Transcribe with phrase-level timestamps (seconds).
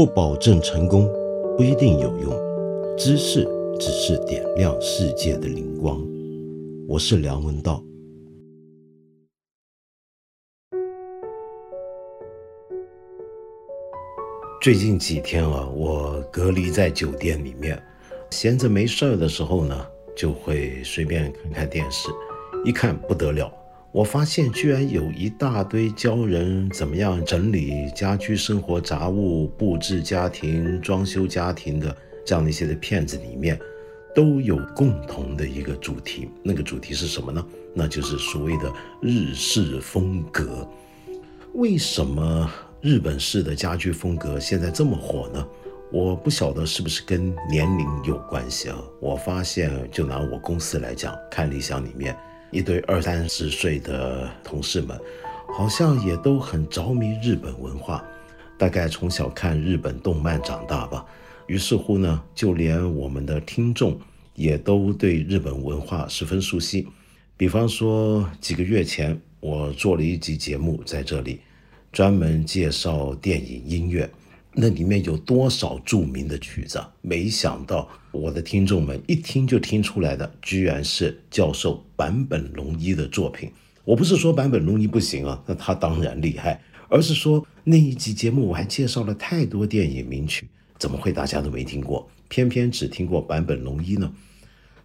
[0.00, 1.06] 不保证成功，
[1.58, 2.32] 不一定有用。
[2.96, 3.46] 知识
[3.78, 6.02] 只是点亮世界的灵光。
[6.88, 7.84] 我是梁文道。
[14.62, 17.78] 最近几天啊，我隔离在酒店里面，
[18.30, 19.86] 闲着没事儿的时候呢，
[20.16, 22.08] 就会随便看看电视。
[22.64, 23.52] 一看不得了。
[23.92, 33.58] 我发现居然有一大堆教人怎么样整理家居生活杂物、布置家庭、装修家庭的这样的一些的片子里面，
[34.14, 36.30] 都有共同的一个主题。
[36.40, 37.44] 那个主题是什么呢？
[37.74, 38.72] 那就是所谓的
[39.02, 40.68] 日式风格。
[41.54, 42.48] 为什么
[42.80, 45.44] 日本式的家居风格现在这么火呢？
[45.90, 48.80] 我不晓得是不是跟年龄有关系啊。
[49.00, 52.16] 我发现，就拿我公司来讲，看理想里面。
[52.50, 54.98] 一堆二三十岁的同事们，
[55.56, 58.04] 好像也都很着迷日本文化，
[58.58, 61.04] 大概从小看日本动漫长大吧。
[61.46, 63.98] 于是乎呢，就连我们的听众
[64.34, 66.86] 也都对日本文化十分熟悉。
[67.36, 71.40] 比方说，几个月前我做了一集节目在这里，
[71.92, 74.10] 专门介绍电影音乐。
[74.52, 76.80] 那里面有多少著名的曲子？
[77.00, 83.50] 没想到我的听众们一听就听出来的，居然是教授坂本龙一的作品。
[83.84, 94.12] 我不是说坂本龙一不行啊，那他当然厉害，而是说那一集节目我还介绍了太多电影名曲，怎么会大家都没听过，偏偏只听过坂本龙一呢？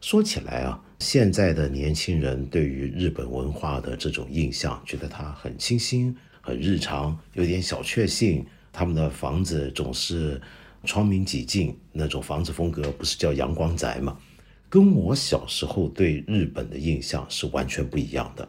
[0.02, 8.46] 说起来啊，现在的年轻人对于日本文化的这种印象，觉得它很清新、很日常，有点小确幸。
[8.72, 10.40] 他们的房子总是
[10.86, 14.18] 窗明几净，那种房子风格不是叫阳光宅吗？
[14.70, 18.48] 跟我小时候对日本的印象是完全不一样的。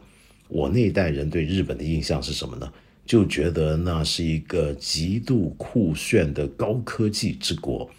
[0.49, 2.71] 我那一代人对日本的印象是什么呢？
[3.05, 7.89] 就觉得那是一个极度酷炫的高科技之国。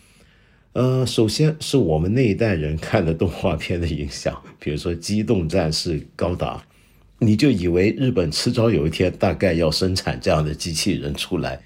[0.75, 6.59] 呃，首先是我们那一代人看的动画片的印象， 比如说《机动战士高达》，
[7.19, 11.59] 你就以为日本迟早有一天大概要生产这样的机器人出来。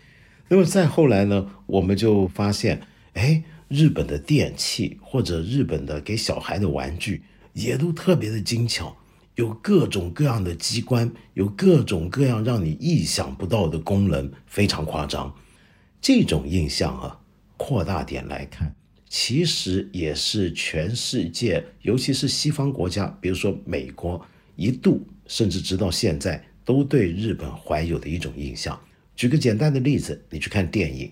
[0.53, 2.83] 那么再后来呢，我们就发现，
[3.15, 7.23] 哎，日本的电器或者日本的给小孩的玩具
[7.55, 8.95] 也都特别的精巧，
[9.37, 15.35] 有各种各样的机关，有各种各样让你意想不到的功能，非常夸张。
[16.03, 17.19] 这种印象啊，
[17.57, 18.75] 扩大点来看，
[19.09, 24.23] 其实也是全世界，尤其是西方国家，比如说美国，
[24.57, 28.79] 一度甚至直到现在都对日本怀有的一种印象。
[29.23, 31.09] 举个简单的例子，你去看电影，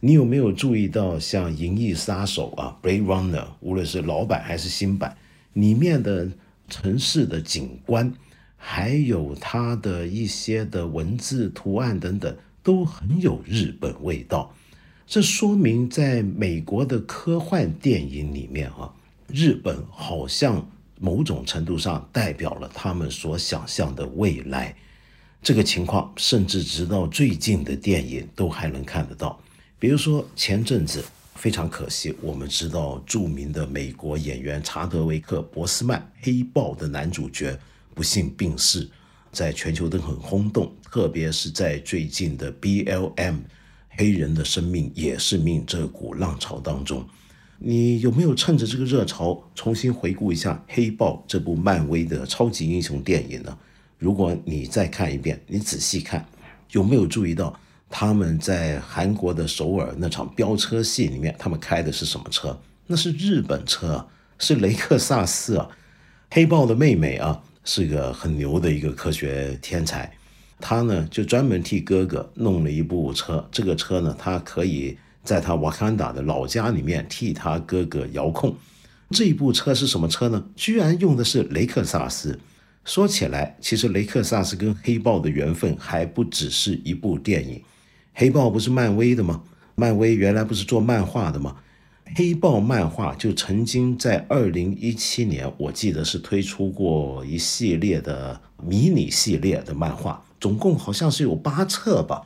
[0.00, 5.16] 你有没有注意到像《银翼杀手》啊，《Blade Runner》，无论是老版还是新版，
[5.52, 6.28] 里面的
[6.68, 8.12] 城市的景观，
[8.56, 14.52] 还有它的一些的文字图案等等，都很有日本味道。
[15.06, 18.92] 这说明在美国的科幻电影里面啊，
[19.28, 20.68] 日本好像
[20.98, 24.74] 某种程度上代表了他们所想象的未来。
[25.42, 29.36] 这个情况甚至直到最近的电影都还能看得到，
[29.76, 31.04] 比如说前阵子
[31.34, 37.58] 非常可惜，我们知道著名的美国演员查德维克·博斯曼《黑豹》的男主角
[37.92, 38.88] 不幸病逝，
[39.32, 43.40] 在全球都很轰动，特别是在最近的 BLM
[43.88, 47.04] 黑人的生命也是命这股浪潮当中，
[47.58, 53.58] 你有没有趁着这个热潮重新回顾一下《黑豹》这部漫威的超级英雄电影呢？
[54.02, 56.26] 如果你再看一遍，你仔细看，
[56.72, 57.56] 有没有注意到
[57.88, 62.60] 他们在韩国的首尔那场飙车戏里面，他们开的是什么车？
[62.88, 64.04] 那是日本车，
[64.40, 65.68] 是雷克萨斯啊。
[66.32, 70.12] 黑豹的妹妹啊，是个很牛的一个科学天才，
[70.58, 73.48] 她呢就专门替哥哥弄了一部车。
[73.52, 78.52] 这个车呢，他可以在他瓦坎达的老家里面替他哥哥遥控。
[79.10, 80.44] 这一部车是什么车呢？
[80.56, 82.36] 居然用的是雷克萨斯。
[82.84, 87.62] 说起来，其实雷克萨斯跟黑豹的缘分还不只是一部电影。
[88.12, 89.42] 黑豹不是漫威的吗？
[89.76, 91.56] 漫威原来不是做漫画的吗？
[92.16, 102.22] 黑豹漫画就曾经在二零一七年，我记得是推出过一系列的迷你系列的漫画，总共好像是有八册吧。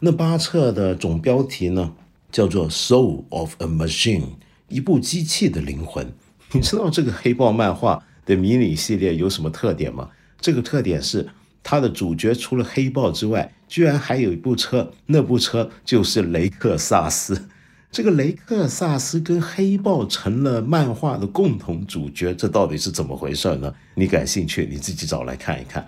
[0.00, 1.94] 那八册的总标题呢，
[2.32, 4.20] 叫做《Soul of a Machine》，
[4.68, 6.12] 一部机器的灵魂。
[6.52, 8.04] 你知道这个黑豹漫画？
[8.24, 10.08] 的迷你系列有什么特点吗？
[10.40, 11.28] 这个特点是
[11.62, 17.48] 它的主角除了黑豹之外，居然还有一部车，那部车就是雷克萨斯。
[17.90, 23.72] 这个雷克萨斯跟黑豹成了漫画的共同主角，这到底是怎么回事呢？
[23.94, 25.86] 你感兴趣，你自己找来看一看。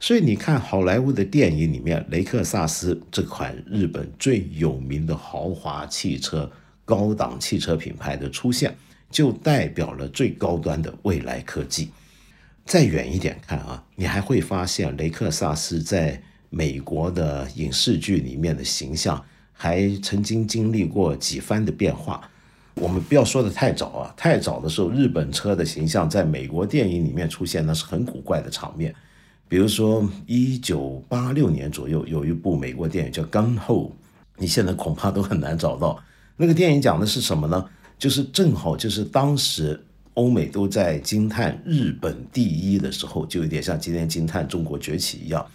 [0.00, 6.50] 所以你看好莱坞的电影里面，雷克萨斯这款日本最有名的豪华汽车、
[6.84, 8.74] 高档汽车品牌的出现，
[9.12, 11.90] 就代表了最高端的未来科技。
[12.64, 19.22] 再远一点看啊，你还会发现雷克萨斯在美国的影视剧里面的形象，
[19.52, 22.28] 还曾经经历过几番的变化。
[22.74, 28.94] 我们不要说的太早啊，太早的时候，日本车的形象在美国电影里面出现，那是很古怪的场面。
[29.46, 33.88] 比如说，一九八六年左右有一部美国电影叫《Gun Ho》，
[34.38, 36.02] 你现在恐怕都很难找到。
[36.38, 37.68] 那个电影讲的是什么呢？
[38.02, 39.80] 就是正好就是当时
[40.14, 45.46] 欧美都在惊叹日本第一的时候，就有点像今天惊叹中国崛起一样。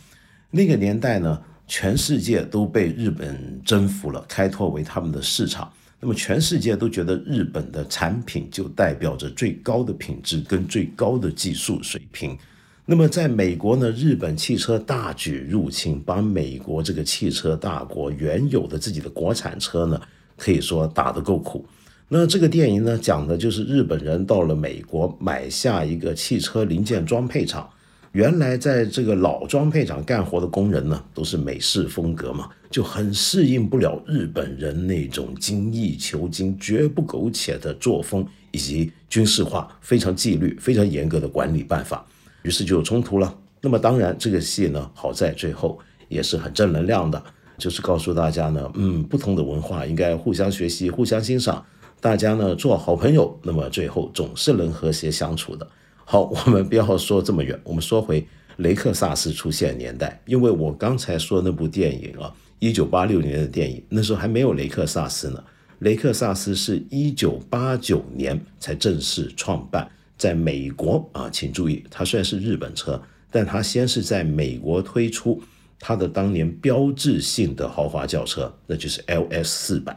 [0.50, 5.70] 那个年代呢，全世界都被日本征服了，开拓为他们的市场。
[6.00, 12.38] 那么全世界都觉得日本的产品就代表着最高的品质跟最高的技术水平。
[12.86, 20.02] 那么，在美国呢，日本汽车大举入侵，把美国这个汽车大国原有的自己的国产车呢，
[20.38, 21.66] 可以说打得够苦。
[22.10, 27.70] 那这个电影呢，讲的就是日本人到了美国买下一个汽车零件装配厂，
[28.14, 42.06] 原来在这个老装配厂干活的工人呢，都是美式风格嘛，就很适应不了日本人那种精益求精、绝不苟且的作风，以及军事化、非常纪律、非常严格的管理办法。
[42.44, 43.38] 于是就有冲突了。
[43.60, 45.78] 那么当然，这个戏呢，好在最后
[46.08, 47.22] 也是很正能量的，
[47.58, 51.66] 就是告诉大家呢，嗯，不同的文化应该互相学习、互相欣赏，
[52.00, 55.68] 大家呢做好朋友，那么最后总是能和谐相处的。
[56.06, 58.26] 好， 我们不要说这么远，我们说回
[58.58, 65.44] 雷克萨斯出现年代，因为我刚才说那部电影啊，一九八六年的电影，那时候还没有雷克萨斯呢。
[65.80, 69.90] 雷克萨斯是一九八九年才正式创办。
[70.18, 73.00] 在美国啊，请注意，它虽然是日本车，
[73.30, 75.40] 但它先是在美国推出
[75.80, 79.96] 它的当年标志性的豪华轿车，那就是 LS 四百。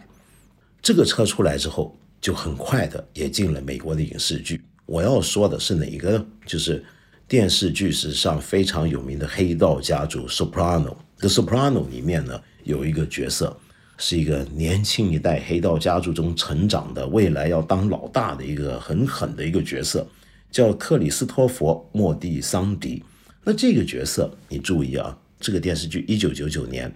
[0.82, 4.62] 这个车出来之后，就很快的也进了美国的影视剧。
[4.86, 6.26] 我要说的是哪一个呢？
[6.46, 6.84] 就是
[7.28, 10.96] 电视剧史上非常有名的黑道家族 Soprano。
[11.18, 13.56] The Soprano 里面呢，有一个角色。
[14.02, 20.08] 是一个年轻一代黑道家族中成长的，未来要当老大的一个很狠的一个角色，
[20.50, 23.04] 叫克里斯托弗·莫蒂桑迪。
[23.44, 26.90] 那这个角色，你注意啊，这个电视剧一九九九年，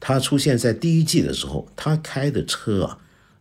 [0.00, 2.98] 他出现在第一季的时候，他开的车啊，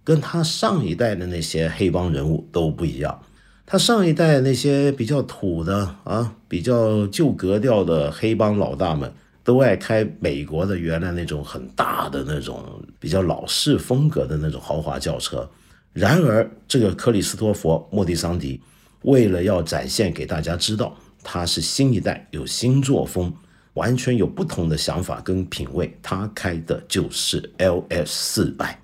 [0.08, 3.20] 跟他上一代的那些黑帮人物都不一样。
[3.66, 9.12] 他上一代那些比较土的啊，比较旧格调的黑帮老大们。
[9.44, 12.64] 都爱开美国的原来那种很大的那种
[13.00, 15.50] 比较老式风格的那种豪华轿车，
[15.94, 18.60] 然而这个克里斯托弗·莫迪桑迪
[19.04, 20.94] 为了要展现给大家知道
[21.24, 23.34] 他是新一代有新作风，
[23.74, 28.78] 完全有不同的想法跟品味，他开的就是 LS 四百，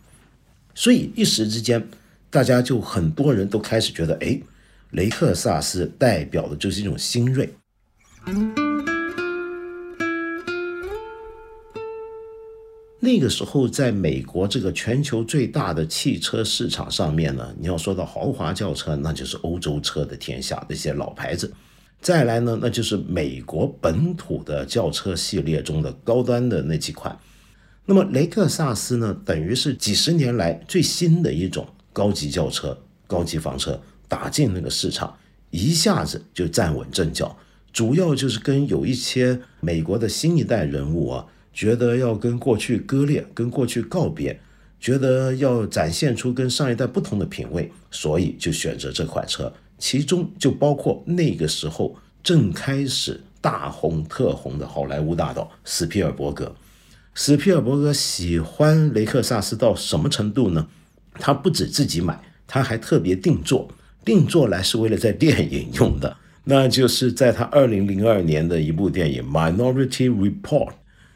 [0.76, 1.88] 所以一时之间
[2.30, 4.40] 大家就很多人都开始觉得，哎，
[4.92, 7.54] 雷克萨斯代表的就是一种新锐。
[13.00, 21.48] 那个时候，在美国这个全球最大的汽车市场上面呢，你要说到豪华轿车，那就是欧洲车的天下，那些老牌子；
[22.00, 27.16] 再来呢，那就是美国本土的轿车系列中的高端的那几款。
[27.86, 35.18] 那么雷克萨斯呢，等于是几十年来最新的一种高级轿车、高级房车打进那个市场，
[35.50, 37.38] 一下子就站稳阵脚。
[37.72, 41.26] 主要就是跟有一些美国的新一代人物啊。
[41.56, 44.42] 觉得要跟过去割裂，跟过去告别，
[44.80, 49.54] 觉得要展现出跟上一代不同的品味，所以就选择这款车。
[49.78, 56.52] 其中就包括那个时候正开始大红特红的好莱坞大导斯皮尔伯格。
[57.16, 60.68] 斯皮尔伯格喜欢雷克萨斯到什么程度呢？
[61.20, 63.70] 他不止自己买，他还特别定做，
[64.04, 66.18] 定做来是为了在电影用的。
[66.46, 70.70] 那就是在他二零零二年的一部电影《Minority Report》。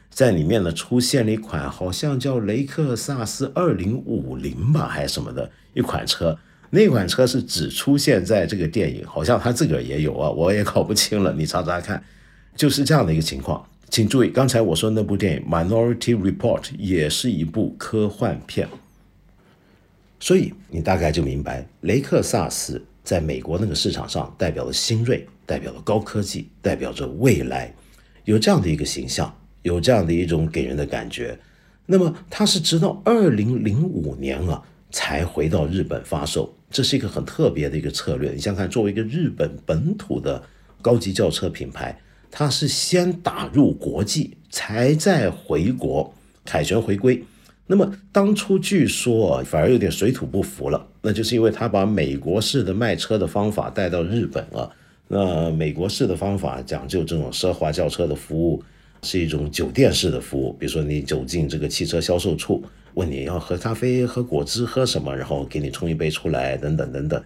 [0.08, 6.38] 在里面呢，出现了一款好像叫雷克萨斯二零五零吧，还是什么的一款车。
[6.70, 11.32] 那款车是只出现在这个电影，好像他自个儿也有啊，我也搞不清了。
[11.32, 12.02] 你查查看，
[12.56, 13.67] 就是这样的一个情况。
[13.90, 18.68] 请注意，刚才我说那部电影《Minority Report》也是一部科幻片，
[20.20, 27.74] 所以你大概就明白，雷克萨斯在美国那个市场上代表了新锐，代表了高科技，代表着未来，
[28.24, 29.34] 有这样的一个形象。
[29.62, 31.36] 有这样的一种给人的感觉，
[31.84, 38.30] 那么它是直到二零零五年啊才回到日本发售，这是一个很特别的一个策略。
[38.30, 40.42] 你想看，作为一个日本本土的
[40.80, 42.00] 高级轿车品牌，
[42.30, 47.22] 他是先打入国际，才再回国凯旋回归。
[47.66, 54.72] 那么当初据说反而有点水土不服了，那就是因为他把美国式的卖车的方法带到日本了。
[55.06, 58.62] 那美国式的方法讲究这种奢华轿车的服务，
[59.02, 60.52] 是一种酒店式的服务。
[60.54, 62.62] 比如说你走进这个汽车销售处，
[62.94, 67.22] 问你要喝咖啡、喝果汁、喝什么，然后给你冲一杯出来，等等等等。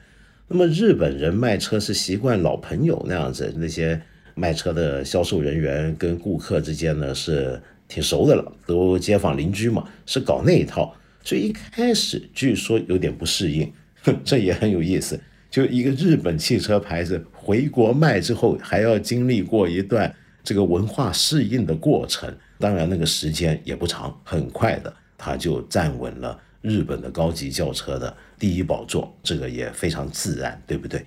[0.49, 4.01] 那么日本人卖车是习惯老朋友那样子，那些
[4.35, 10.95] 卖车的销售人员跟顾客之间呢是挺熟的了，都街坊邻居嘛，是搞那一套。
[11.25, 13.73] 所以一开始据说有点不适应，
[14.25, 15.21] 这也很有意思。
[15.51, 20.13] 就一个日本汽车牌子回国卖之后，还要经历过一段
[20.43, 22.35] 这个文化适应的过程。
[22.59, 31.05] 当然，那个时间也不长，很快的，他就站稳了日本的高级轿车的第一宝座，这个也非常自然，对不对？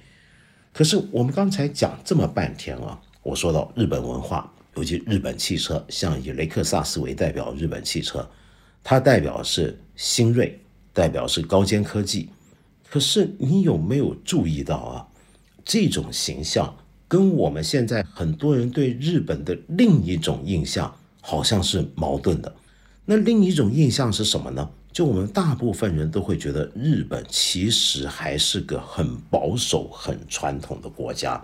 [0.72, 8.30] 可是我们刚才讲这么半天啊，我说到日本文化，尤其日本汽车，像以雷克萨斯为代表，日本汽车，
[8.84, 10.62] 它代表是新锐，
[10.94, 12.30] 代表是高尖科技。
[12.88, 15.08] 可是你有没有注意到啊？
[15.66, 16.72] 这种形象
[17.08, 22.56] 跟我们现在很多人对日本的另一种印象好像是矛盾的。
[23.06, 24.70] 那另一种印象是什么呢？
[24.92, 31.44] 就我们大部分人都会觉得日本其实还是个很保守、很传统的国家。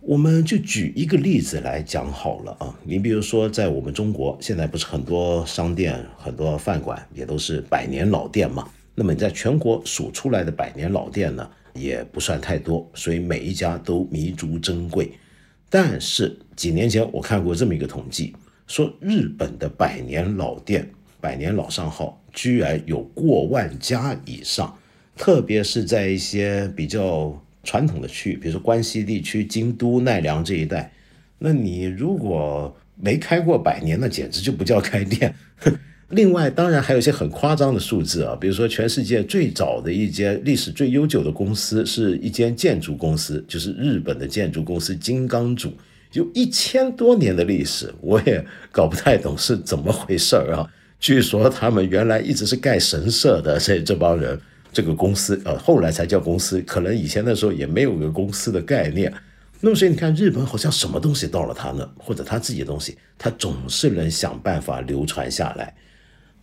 [0.00, 2.74] 我们就举一个例子来讲好了啊。
[2.84, 8.68] 你比如说，在我们中国现在不是很多商店、很多饭馆也都是百年老店嘛？
[8.94, 15.12] 那么你在全国数出来的百年老店呢，也不算太多，所以每一家都弥足珍贵。
[15.68, 18.34] 但是几年前我看过这么一个统计，
[18.66, 20.90] 说日本的百年老店、
[21.20, 24.76] 百年老商号居然有过万家以上，
[25.16, 30.92] 特别是在一些比较传统的区域，比如说关西地区、京都、奈良这一带，
[31.38, 35.34] 那你如果没开过百年，那简直就不叫开店。
[36.10, 45.72] 另外，当然还有一些很夸张的数字啊，比如说全世界最早的一间历史最悠久的公司是一间建筑公司，就是日本的建筑公司金刚组，
[46.12, 50.68] 有一千多年的历史，我也搞不太懂是怎么回事儿啊。
[50.98, 54.36] 据说他们原来一直是盖神社的这这帮人，
[54.72, 59.12] 这个公司呃后来才叫公司，可能以前的时候也没有个公司的概念。
[59.60, 65.74] 那么所以你看，日本好像什么东西到了他那，或者他自己的东西，他总是能想办法流传下来。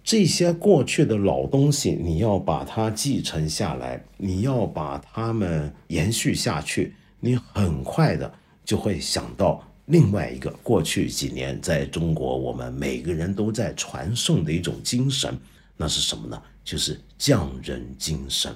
[0.03, 8.31] 这些过去的老东西，你要把它继承下来，你要把它们延续下去，你很快的
[8.63, 15.37] 就会想到另外一个过去几年在中国我们每个人都在传颂的一种精神，
[15.77, 16.41] 那是什么呢？
[16.65, 18.53] 就是匠人精神。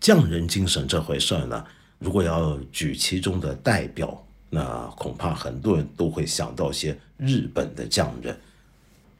[0.00, 1.64] 匠人精神这回事儿呢，
[1.98, 8.34] 如果要举其中的代表，那恐怕很多人都会想到些日本的匠人。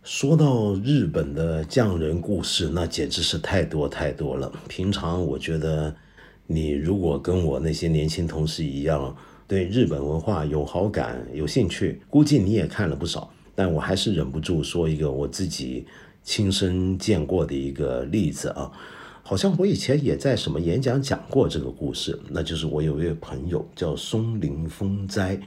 [0.05, 4.51] 说到日本的匠人故事，那简直是太多太多了。
[4.69, 5.95] 平常我觉得，
[6.47, 9.15] 你如果跟我那些年轻同事一样，
[9.47, 13.31] 对日本文化有好感、有兴趣，估计你也看了不少。
[13.55, 15.85] 但我还是忍不住说一个我自己
[16.29, 18.71] 亲身见过的一个例子啊，
[19.23, 22.21] 好像我以前也在什么演讲讲过这个故事。
[22.29, 25.41] 那就是我有一位朋友叫松林丰斋，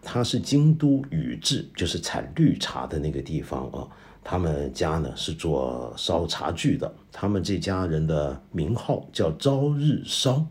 [0.00, 3.84] 他是京都宇治，就是产绿茶的那个地方啊。
[4.22, 10.46] 他们家呢是做烧茶具的，他们这家人的名号叫朝日烧。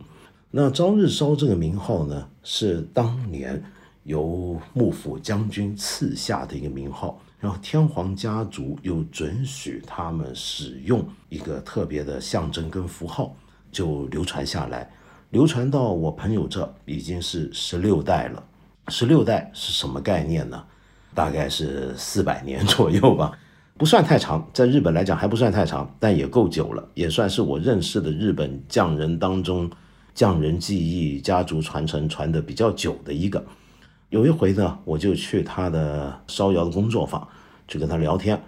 [0.52, 3.64] 那朝日烧这个名号呢，是当年
[4.04, 13.36] 由幕府将军赐下的一个名号，然后天皇家族又准许他们使用一个特别的象征跟符号，
[13.72, 14.90] 就流传下来，
[15.30, 18.44] 流传到我朋友这已经是十六代了。
[18.88, 20.64] 十六代是什么概念呢？
[21.14, 23.38] 大概是四百年左右吧。
[23.78, 29.70] 不算太长，在日本来讲还不算太长，但也够久了，也算是我认识的日本匠人当中，
[30.16, 33.46] 匠人技艺家族传承传的比较久的一个。
[34.10, 37.28] 有一回呢，我就去他的烧窑的工作坊
[37.68, 38.42] 去跟他聊天，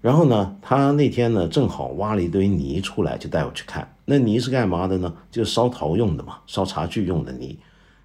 [0.00, 3.94] 然后呢，他那天呢正好挖了一堆泥出来，就带我去看。
[4.06, 5.14] 那泥是干嘛的呢？
[5.30, 7.58] 就是烧陶用的嘛，烧茶具用的泥。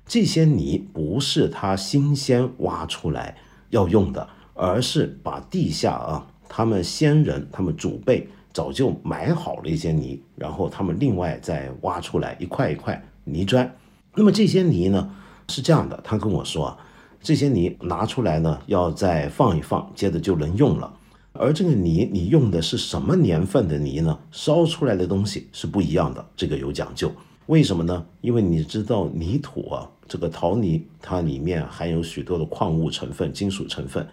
[0.05, 3.37] 这些泥不是他新鲜挖出来
[3.69, 6.27] 要用的，而是把地下啊。
[6.47, 13.71] 他们先人，他们祖辈早就埋好了一些泥，然后他们另外再挖出来一块一块泥砖。
[14.15, 15.15] 那么这些泥呢
[15.47, 16.77] 是这样的，他跟我说啊，
[17.21, 20.93] 这些泥拿出来呢要再放一放，接着就能用了。
[21.33, 24.17] 而这个泥你用的是什么年份的泥呢？
[24.31, 27.11] 烧出来的东西是不一样的，这个有讲究。
[27.45, 28.05] 为什么呢？
[28.21, 34.07] 因为你知道泥土啊，这个陶泥它里面含有许多的矿物成分、金属成分，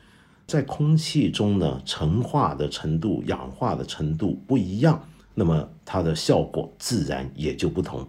[0.46, 5.02] 在空气中呢，陈化的程度、氧化的程度不一样，
[5.34, 8.06] 那么它的效果自然也就不同。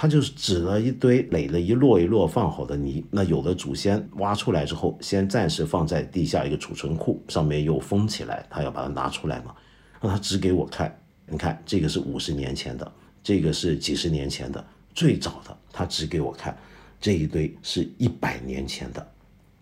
[0.00, 9.54] 他就是指了一堆垒了一摞一摞放好的泥，那有的祖先挖出来之后，先暂时放在地下一个储存库，上面又封起来，他要把它拿出来嘛，
[10.00, 12.92] 让他指给我看，你看这个是五十年前的，
[13.22, 14.64] 这个是几十年前的，
[14.94, 16.56] 最早的他指给我看，
[16.98, 19.06] 这一堆是一百年前的，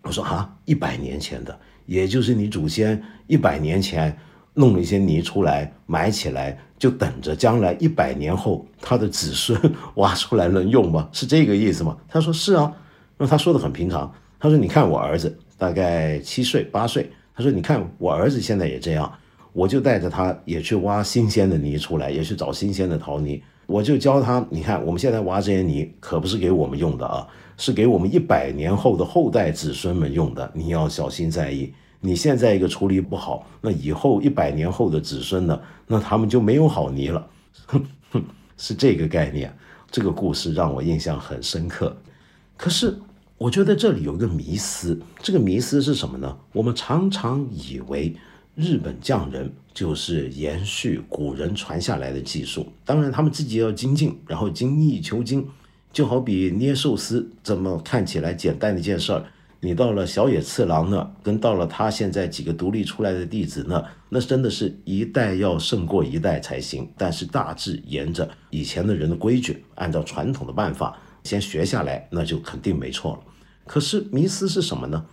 [0.03, 4.17] 我说啊，一百年前的，也就是你祖先一百年前。
[4.55, 9.59] 弄了一些泥出来埋起来，就等着将来一百年后他的子孙
[9.95, 11.09] 挖出来能用吗？
[11.11, 11.97] 是这个意思吗？
[12.07, 12.73] 他说是啊，
[13.17, 14.11] 那他说的很平常。
[14.39, 19.11] 他说你看我儿子大概七岁八岁，他说你看我儿子现在也这样，
[19.51, 31.73] 我就带着他也去挖新鲜的泥出来，也去找新鲜的陶泥，我就教他，你看我们现在挖这些泥可不是给我们用的啊，是给我们一百年后的后代子孙们用的，你要小心在意。
[32.01, 35.61] 你现在一个处理不好，那以后一百年后的子孙呢？
[35.87, 37.27] 那他们就没有好泥了，
[38.57, 39.53] 是这个概念。
[39.91, 41.97] 这个故事让我印象很深刻。
[42.55, 42.97] 可是
[43.37, 46.37] 我觉得这里有一个迷思，这个迷思是什么呢？
[46.53, 48.15] 我们常常以为
[48.55, 55.47] 日本匠人就是延续古人传下来的技术，当然他们自己要精进，然后精益求精。
[55.91, 59.25] 就好比捏寿司，这么看起来简单的一件事儿。
[59.61, 66.89] 你到了小野次郎那，跟到了他现在几个独立出来的弟子那，那真的是一代要胜过一代才行。
[66.97, 73.19] 但是大致沿着以前的人的规矩，按照传统的办法先学下来，那就肯定没错了。
[73.65, 75.05] 可是迷思是什么呢？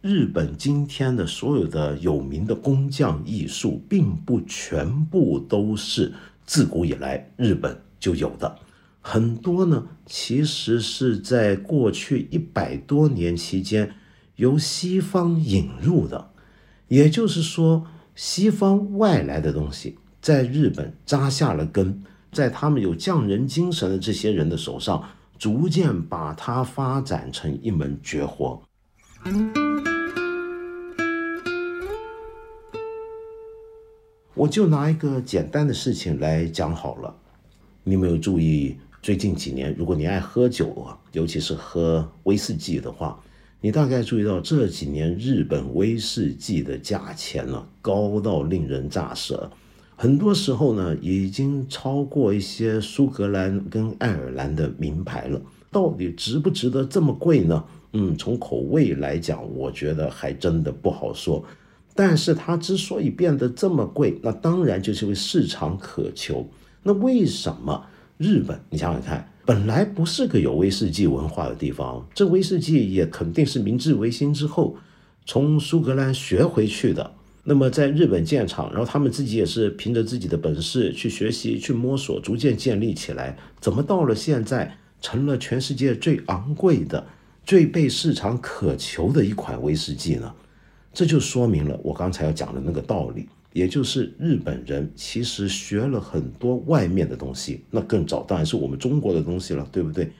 [0.00, 6.12] 日本今天的所有的有名的工匠艺术，并不全部都是
[6.44, 8.58] 自古以来日本就有的。
[9.06, 13.94] 很多呢，其实是在过去一百多年期间
[14.36, 16.30] 由西方引入的，
[16.88, 25.04] 也就是说，西方外来的东西在日本扎下了根，在他们有匠人精神的这些人的手上，
[25.38, 28.62] 逐渐把它发展成一门绝活。
[34.32, 37.14] 我就拿一个简单的事情来讲好了，
[37.82, 38.78] 你没有注意？
[39.04, 43.20] 最近几年，如果你爱喝酒啊，尤其是喝威士忌的话，
[43.60, 49.50] 你大概注意到这几年日本威士忌的价钱呢高到令人咋舌，
[49.94, 55.38] 很多时候呢已经超过一些苏格兰跟爱尔兰的名牌了。
[55.70, 57.62] 到底值不值得这么贵呢？
[57.92, 61.44] 嗯，从口味来讲，我觉得还真的不好说。
[61.94, 66.48] 但是它之所以变得这么贵，那当然就是因为市场渴求。
[66.82, 67.84] 那为什么？
[68.16, 74.76] 日本，你想想看，本来不是个有威士忌文化的地方，这威士忌也肯定是明治维新之后
[75.26, 77.12] 从苏格兰学回去的。
[77.42, 83.36] 那么在日本建厂，然后他们自己也是凭着自己的本事去学习、去摸索，逐渐建立起来。
[83.60, 87.06] 怎么到了现在，成了全世界最昂贵的、
[87.44, 90.32] 最被市场渴求的一款威士忌呢？
[90.94, 93.28] 这就说明了我刚才要讲的那个道理。
[93.54, 100.10] 也就是日本人其实学了很多外面的东西，那更早当然是我们中国的东西了，对不对？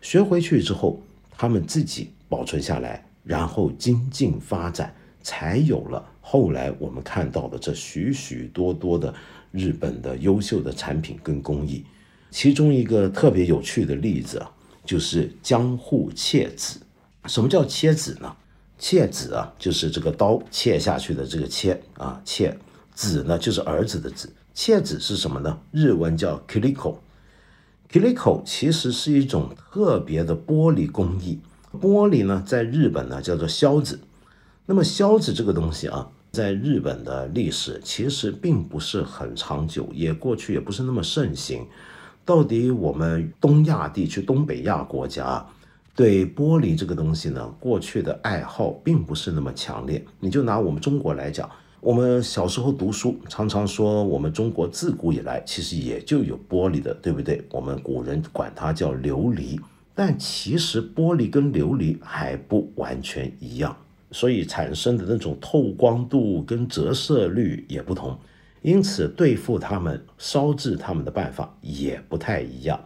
[0.00, 0.98] 学回去之后，
[1.36, 9.14] 他们自己保存下来，然后精进发展，才有了后来我们看到的这许许多多的
[9.52, 11.84] 日本的优秀的产品跟工艺。
[12.30, 14.50] 其中一个特别有趣的例子啊，
[14.86, 16.80] 就是江户切子。
[17.26, 18.34] 什么叫切子呢？
[18.78, 22.56] 切子啊，就是这个刀切下去的这个切啊，切。
[22.98, 24.28] 子呢，就是儿子的子。
[24.52, 25.56] 切子是什么呢？
[25.70, 26.96] 日文叫 kiriko。
[27.88, 31.38] kiriko 其实是一种特别的玻璃工艺。
[31.80, 34.00] 玻璃呢，在日本呢叫做销子。
[34.66, 41.64] 那么销子这个东西啊，在日本的历史其实并不是很长久，也过去也不是那么盛行。
[42.24, 45.46] 到底我们东亚地区、东北亚国家
[45.94, 50.04] 对玻璃这个东西呢，过去的爱好并不是那么强烈。
[50.18, 51.48] 你就拿我们中国来讲。
[51.80, 57.40] 我们小时候读书，常常说我们中国自古以来其实也就有玻璃的，对不对？
[57.50, 59.60] 我们古人管它叫琉璃，
[59.94, 63.76] 但其实玻璃跟琉璃还不完全一样，
[64.10, 68.18] 所以产生的那种透光度跟折射率也不同，
[68.62, 72.80] 因此对付它们、烧制它们的办法也不太一样。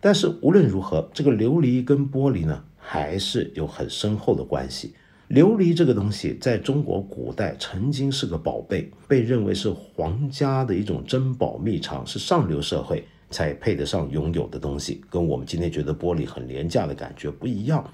[0.00, 4.94] 但是无论如何，这个琉璃跟玻璃呢，还是有很深厚的关系。
[5.34, 17.84] 琉璃这个东西在中国古代曾经是个宝贝，被认为是皇家的一种珍宝秘藏，是上流社会才配得上拥有的东西，跟我们今天觉得玻璃很廉价的感觉不一样。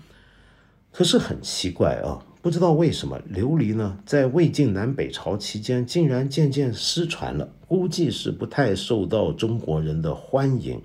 [0.92, 10.78] 可是很奇怪啊，不知道为什么琉璃呢，在魏晋南北朝期间，竟然渐渐失传了，估计是不太受到中国人的欢迎，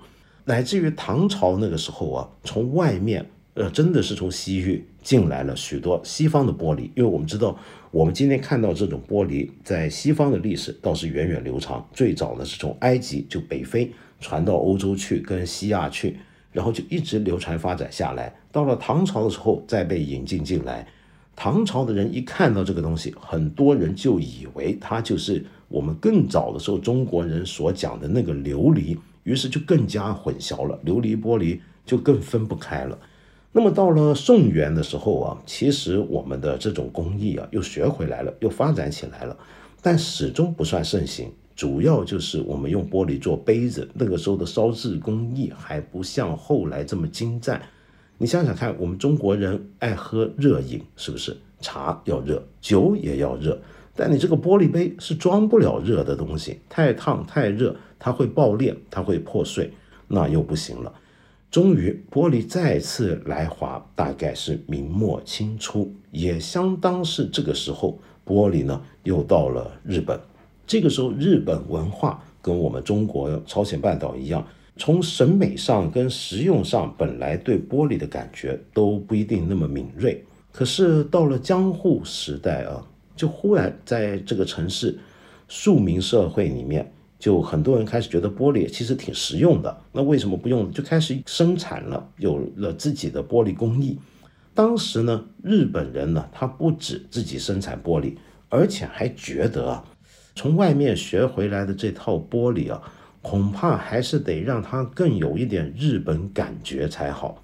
[0.46, 3.26] 乃至于唐朝那个时候啊，从外面。
[3.56, 7.58] 呃，真的是从西域进来了许多西方的玻璃，因为我们知道，
[7.90, 11.88] 我们今天看到这种玻璃在西方的历史倒是源远流长。
[11.94, 13.90] 最早呢是从埃及就北非
[14.20, 16.18] 传到欧洲去，跟西亚去，
[16.52, 18.30] 然后就一直流传发展下来。
[18.52, 20.86] 到了唐朝的时候再被引进进来。
[21.34, 32.98] 唐朝的人一看到这个东西，很多人就以为它就是我们更早的时候中国人所讲的那个琉璃，于是就更加混淆了，琉璃玻璃就更分不开了。
[33.52, 39.36] 那么到了宋元的时候啊，其实我们的这种工艺啊又学回来了，又发展起来了，
[39.80, 41.32] 但始终不算盛行。
[41.54, 47.62] 主要就是我们用玻璃做杯子，那个时候的烧制工艺还不像后来这么精湛。
[48.18, 51.34] 你想想看，我们中国人爱喝热饮，是不是？
[51.58, 53.58] 茶要热，酒也要热，
[53.94, 59.72] 但你这个玻璃杯是装不了热的东西，太烫太热，它会爆裂，它会破碎，
[60.06, 60.92] 那又不行了。
[61.50, 70.20] 终于，玻璃再次来华，大概是明末清初，也相当是这个时候，玻璃呢又到了日本。
[70.66, 80.22] 这个时候，日本文化跟我们中国朝鲜半岛一样，从审美上跟实用上，本来对玻璃的感觉都不一定那么敏锐。
[80.52, 84.98] 可是到了江户时代啊，就忽然在这个城市
[85.48, 86.92] 庶民社会里面。
[87.18, 90.70] 就很多人开始觉得玻璃其实挺实用的，那为什么不用？
[90.72, 93.98] 就开始生产了，有了自己的玻璃工艺。
[94.54, 98.16] 当时呢，日本人呢，他不止自己生产玻璃，
[98.48, 99.84] 而且还觉得啊，
[100.34, 102.82] 从外面学回来的这套玻璃啊，
[103.22, 107.42] 恐怕还是得让它更有一点日本感觉才好。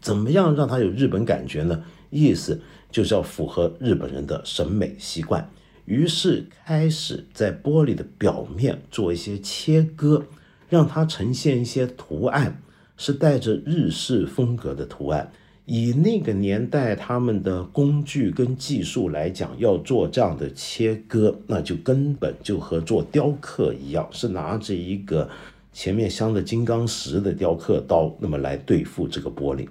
[0.00, 1.84] 怎么样让它有日本感觉呢？
[2.10, 5.48] 意思就是要符合日本人的审美习惯。
[5.84, 10.24] 于是开始在玻璃的表面做一些切割，
[10.68, 12.62] 让它呈现一些图案，
[12.96, 15.32] 是带着日式风格的图案。
[15.64, 25.28] 以那个年代他们的工具跟技术来讲，要做这样的切割，那就根本就和做雕刻一样，是拿着一个
[25.72, 29.68] 前面镶的金刚石的雕刻刀，那么来对付这个玻璃。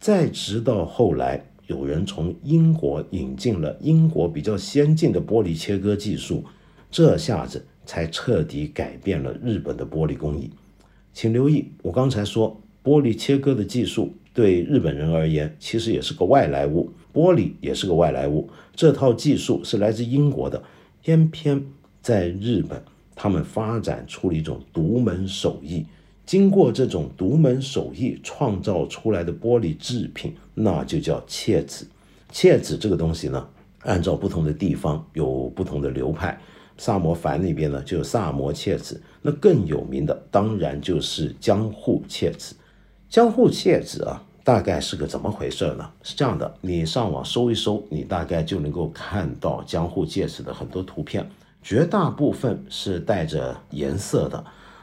[0.00, 1.44] 再直到后来。
[1.66, 6.44] 有人从英国引进了英国比较先进的玻璃切割技术，
[6.90, 10.50] 这下子才彻底改变了日本的玻璃工艺。
[11.12, 18.48] 请留意，我刚才说玻璃切割的技术对日本人而言其实也是个外来物，玻璃也是个外来物。
[18.74, 20.62] 这套技术是来自英国的，
[21.02, 21.64] 偏偏
[22.00, 22.82] 在日本，
[23.14, 25.86] 他们发展出了一种独门手艺。
[26.32, 31.86] 经过这种独门手艺创造出来的玻璃制品，那就叫切子。
[32.30, 33.46] 切子这个东西呢，
[33.82, 36.40] 按照不同的地方有不同的流派。
[36.78, 38.98] 萨摩藩那边呢，就萨摩切子。
[39.20, 42.54] 那更有名的当然就是江户切子。
[43.10, 45.90] 江户切子啊，大概是个怎么回事呢？
[46.02, 51.30] 是这样的，你上网搜一搜，你大概就能够看到江户切子的很多图片，
[51.62, 54.42] 绝大部分是带着颜色的。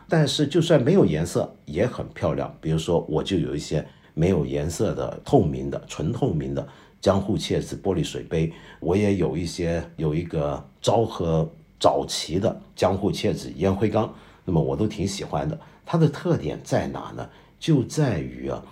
[0.10, 6.68] 但是就算没有颜色也很漂亮，比如说我就有一些没有颜色的透明的纯透明的
[7.00, 11.48] 江户切子玻璃水杯，我也有一些有一个昭和
[11.80, 14.12] 早期的江户切子烟灰缸，
[14.44, 15.58] 那么我都挺喜欢的。
[15.86, 17.30] 它的特点在哪呢？
[17.60, 18.64] 就在于啊，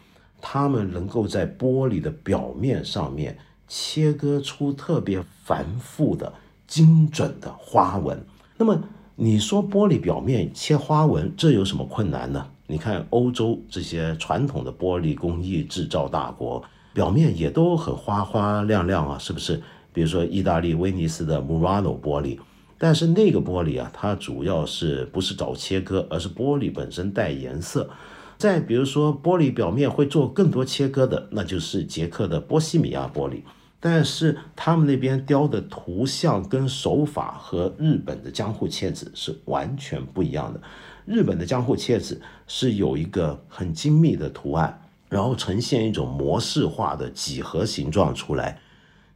[0.42, 6.34] 它们能够在玻璃的表面上面切割出特别繁复的
[6.66, 8.26] 精准的花纹，
[8.58, 8.82] 那么。
[9.20, 12.46] 你说玻璃表面切花纹，这有什么困难呢？
[12.68, 19.60] 你看欧洲这些传统的玻璃工艺制造大国，表面也都很花花亮亮啊，是不是？
[19.92, 22.38] 比如说意大利威尼斯的 Murano 玻璃，
[22.78, 27.90] 但是那个玻璃啊，它主要是不是找切割，而是玻璃本身带颜色。
[28.38, 33.42] 再比如说玻璃表面会做更多切割的，那就是捷克的波西米亚玻璃。
[33.80, 40.60] 但是他们那边雕的图像跟手法和日本的江户切子是完全不一样的。
[41.06, 48.60] 日本的江户切子是有一个很精密的图案，然后呈现一种模式化的几何形状出来，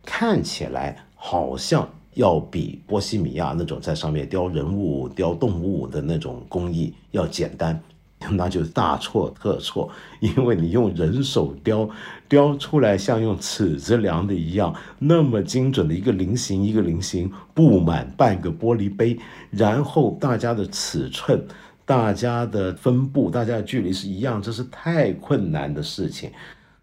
[0.05, 7.81] 看起来好像要比波西米亚那种在上面雕人物、雕动物的那种工艺要简单。
[8.29, 11.89] 那就大错特错，因为你用人手雕，
[12.29, 21.45] 雕出来像用尺子量的一样，那么精准的一个菱形一个菱形布满半个玻璃杯，然后大家的尺寸，
[21.85, 26.31] 大家的分布、大家的距离是一样，这是太困难的事情。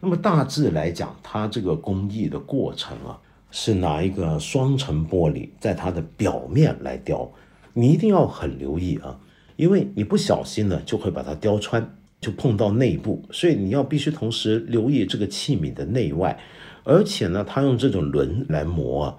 [0.01, 3.19] 那么大致来讲，它这个工艺的过程啊，
[3.51, 7.29] 是拿一个双层玻璃在它的表面来雕，
[7.73, 9.19] 你一定要很留意啊，
[9.59, 16.39] 因为你不小心呢，就会把它雕穿，就碰到内部，所以你要必须同时留意这个器皿的内外，
[16.85, 19.19] 而且呢，他用这种轮来磨，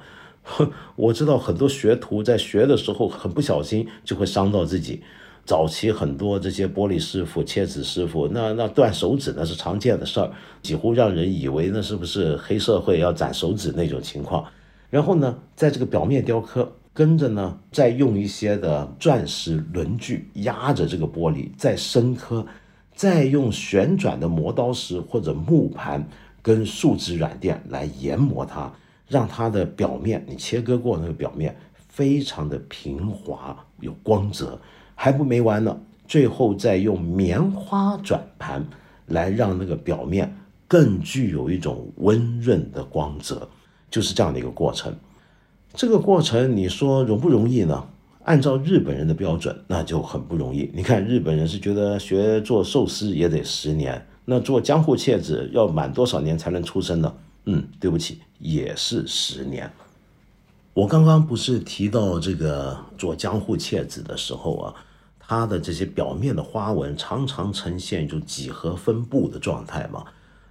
[0.96, 5.04] 我知道很多学徒在学的时候很不小心就会伤到自己。
[5.44, 14.46] 早期很多这些玻璃师傅、切纸师傅，那那断手指那是常见的事儿，几乎让人以为那是不是黑社会要斩手指那种情况。
[14.90, 22.46] 然后呢，在这个表面雕刻，跟着呢再用一些的钻石轮具压着这个玻璃，再深刻，
[22.94, 26.08] 再用旋转的磨刀石或者木盘
[26.42, 28.74] 跟树脂软垫来研磨它，
[29.08, 31.56] 让它的表面你切割过那个表面
[31.88, 34.60] 非常的平滑有光泽。
[34.96, 38.66] 还不没完呢，最后再用棉花转盘
[39.06, 40.36] 来让那个表面
[40.68, 43.48] 更具有一种温润的光泽，
[43.90, 44.94] 就是这样的一个过程。
[45.74, 47.88] 这个过程你说容不容易呢？
[48.26, 50.70] 按照日本人的标准，那就很不容易。
[50.74, 57.14] 你看日本人是觉得学做寿司也得十年，那做江户切子要满多少年才能出生呢？
[57.46, 59.72] 嗯，对不起，也是十年。
[60.74, 64.76] 我刚刚不是提到这个做江户切子的时候啊。
[65.32, 70.04] 它的这些表面的花纹常常呈现一种几何分布的状态嘛？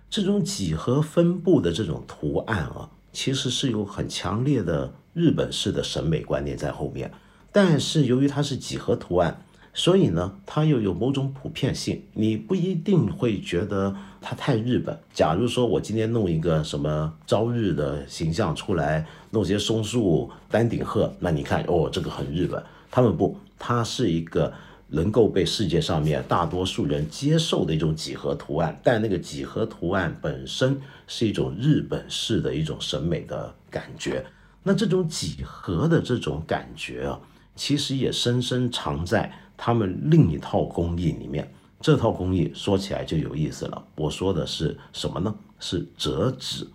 [0.08, 7.10] 这种几何分布的这种图案啊，其实是有很强烈的日本式的审美观念在后面。
[7.52, 9.42] 但是由于它是几何图案，
[9.74, 14.96] 所以呢，它又有某种普遍性，你不一定会觉得它太日本。
[15.12, 22.62] 假如说我今天弄一个什么朝日的形象出来，弄些松树、丹顶鹤，那你看哦，这个很日本。
[22.90, 24.52] 他们不，它是一个。
[24.90, 34.24] 能够被世界上面大多数人接受的一种几何图案，但那个几何图案本身是一种日本式的一种审美的感觉。
[34.62, 37.20] 那这种几何的这种感觉啊，
[37.54, 41.52] 其实也深深藏在他们另一套工艺里面。
[41.80, 43.84] 这套工艺说起来就有意思了。
[43.94, 45.34] 我说的是什么呢？
[45.60, 46.68] 是折纸。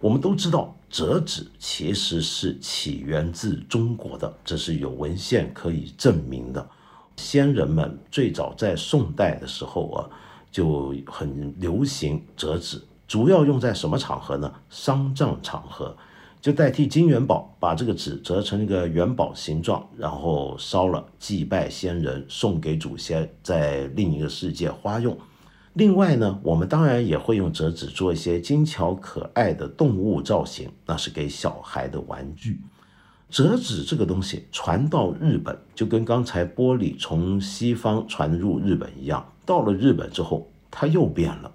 [0.00, 6.68] 我们都知道，折纸其实是起源自中国的，这是有文献可以证明的。
[7.16, 10.10] 先人们最早在宋代的时候啊，
[10.50, 14.52] 就很流行折纸，主要用在什么场合呢？
[14.70, 15.96] 丧葬场合，
[16.40, 25.16] 就代替金元宝，把这个纸折成一个元宝形状，然后烧了，祭拜先人，送给祖先，在另一个世界花用。
[25.74, 32.60] 另外呢，我们当然也会用折纸做一些精巧可爱的动物造型，那是给小孩的玩具。
[33.30, 41.52] 折纸这个东西传到日本，就跟刚才玻璃从西方传入日本一样，到了日本之后，它又变了。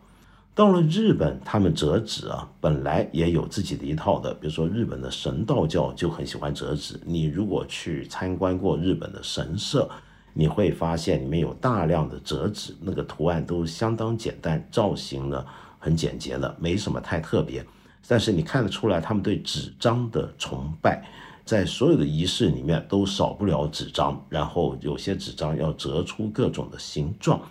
[0.56, 7.00] 到了日本，他们折纸啊，本来也有自己的一套的，比如说日本的神道教就很喜欢折纸。
[7.04, 9.90] 你如果去参观过日本的神社，
[10.32, 15.44] 你会发现里面有大量的折纸，那个图案都相当简单，造型呢
[15.80, 17.66] 很简洁的，没什么太特别。
[18.08, 21.04] 但是你看得出来，他们对纸张的崇拜，
[21.46, 24.26] 在所有的仪式里面都少不了纸张。
[24.30, 27.42] 然后有些纸张要折出各种的形状。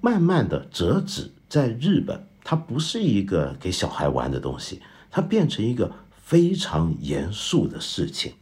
[0.00, 8.32] 慢慢的，折纸在日本，它不是一个给小孩玩的东西，它变成一个非常严肃的事情。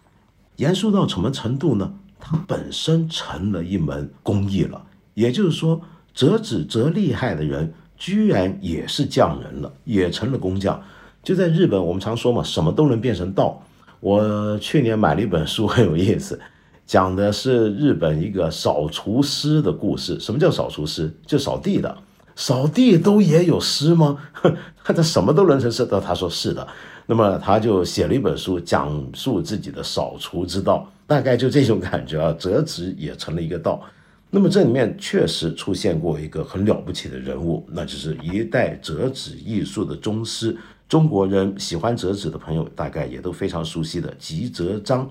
[0.57, 1.95] 严肃到什么程度呢？
[2.19, 5.81] 它本身成了一门工艺了，也就是说，
[6.15, 10.83] 折纸折厉害的人，居然也是匠人了，也成了工匠。
[11.23, 13.63] 就在日本，我们常说嘛，什么都能变成道。
[14.05, 16.39] 我去年买了一本书，很有意思，
[16.85, 20.21] 讲的是日本一个扫除师的故事。
[20.21, 21.11] 什么叫扫除师？
[21.27, 21.97] 就扫地的，
[22.37, 24.19] 扫地都也有诗吗？
[24.85, 25.99] 他这什么都能成诗的？
[25.99, 26.69] 他说是的。
[27.07, 30.87] 那么他就写了一本书，讲述自己的扫除之道。
[31.07, 33.83] 大概就这种感觉啊，折纸也成了一个道。
[34.29, 40.55] 那么这里面确实出现过一个很了不起的人物，那就是一代折纸艺术的宗师。
[40.95, 45.11] 中国人喜欢折纸的朋友，大概也都非常熟悉的吉泽章。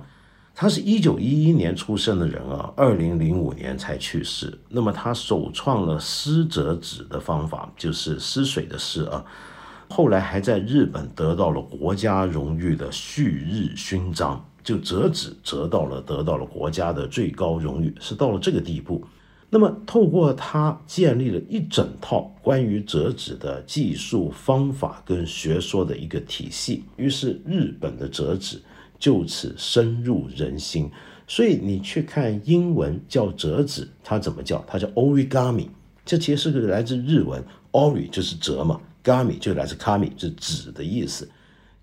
[0.56, 4.58] 他是一九一一年出生的人啊，二零零五年才去世。
[4.70, 9.26] 那么他首创了湿折纸的方法，就是湿水的湿啊。
[9.90, 14.42] 后来还在日本得到了国家荣誉的旭日勋章。
[14.64, 19.06] 就折纸折到了，得到了国家的最高荣誉，是到了这个地步。
[19.56, 28.60] 那么，透过他建立了一整套关于折纸的技术方法跟学说的一个体系，于是日本的折纸
[28.98, 30.90] 就此深入人心。
[31.28, 34.66] 所以你去看英文叫折纸，它怎么叫？
[34.68, 35.68] 它叫 origami。
[36.04, 41.30] 这其实是个来自日文，ori 就是折嘛，gami 就来自 kami，是纸的意思。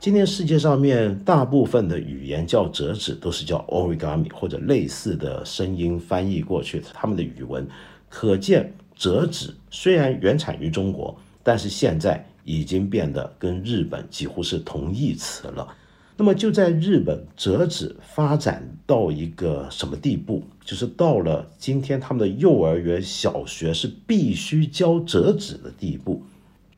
[0.01, 7.69] 今天世界上面大部分的语言叫折纸，都是叫 origami 或者类似的声音翻译过去，他们的语文。
[8.09, 15.69] 可见折纸虽然原产于中国，但是现在已经变得跟日本几乎是同义词了。
[16.17, 20.43] 那么就在日本，折纸发展到一个什么地步？
[20.65, 26.23] 就是到了今天，他们的幼儿园、小学是必须教折纸的地步。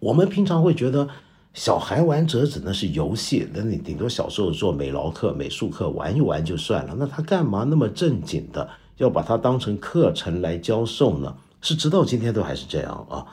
[0.01, 1.09] 我们平常会觉得
[1.55, 6.95] 小孩玩折纸那是游戏，那你顶多小时候做美劳课、美术课玩一玩就算了。
[6.99, 11.35] 那他干嘛那么正经的要把它当成课程来教授呢？
[11.61, 13.27] 是直到今天都还是这样啊？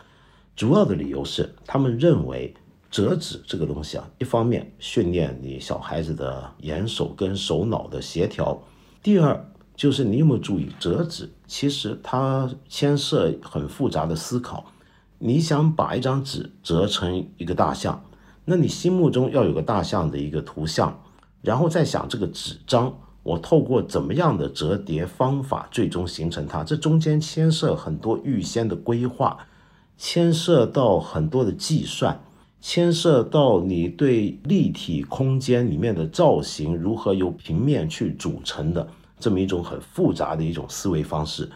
[0.55, 2.53] 主要的理由是他们认为。
[2.91, 8.59] 折纸这个东西啊，一方面训练你小孩子的眼手跟手脑的协调，
[9.03, 14.65] 第二就是你有没有注意，折纸其实它牵涉很复杂的思考。
[15.19, 18.03] 你想把一张纸折成一个大象，
[18.49, 20.99] 那你心目中要有个大象的一个图像，
[21.43, 29.37] 然后再想这个纸张，我透过怎么样的折叠方法，最终形成它，这中间牵涉很多预先的规划，
[29.99, 32.19] 牵涉到很多的计算。
[32.59, 38.85] 牵涉到你对立体空间里面的造型如何由平面去组成的
[39.17, 41.49] 这么一种很复杂的一种思维方式，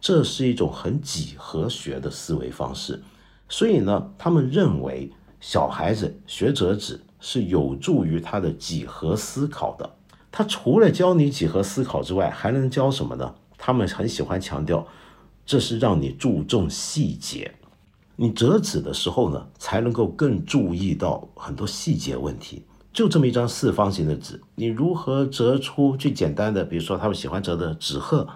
[0.00, 3.00] 这是一种很几何学的思维方式。
[3.48, 5.10] 所以呢，他们认为
[5.40, 9.90] 小孩子学折纸是有助于他的几何思考的。
[10.30, 13.34] 他除了教你几何思考之外，还能教什么呢？
[13.58, 14.86] 他们很喜欢强调，
[15.44, 17.52] 这是让你注重细节。
[18.16, 22.64] 你折纸的时候呢，才能够更注意到很多细节问题。
[22.92, 26.64] 就这么一张四方形的纸，你如何折出最简单的？
[26.64, 28.28] 比如说他们喜欢折的纸鹤，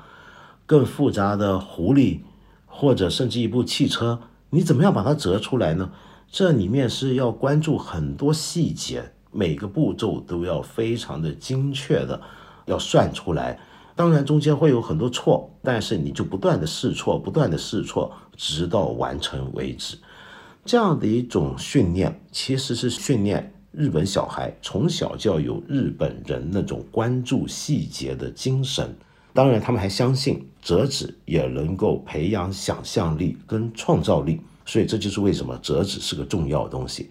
[0.64, 2.20] 更复杂的狐狸，
[2.66, 5.90] 或者甚至一部汽车，你怎么样把它折出来呢？
[6.36, 12.20] 这里面是要关注很多细节，每个步骤都要非常的精确的，
[12.66, 13.56] 要算出来。
[13.94, 19.96] 当然，中间会有很多错，但是你就不断的试错，不断的试错，直到完成为止。
[20.64, 28.92] 这样的一种训练，其实是训练日本小孩从小就要有日本人那种关注细节的精神。
[29.32, 37.10] 当然，他们还相信折纸也能够培养想象力跟创造力，所以这就是为什么折纸是个重要东西。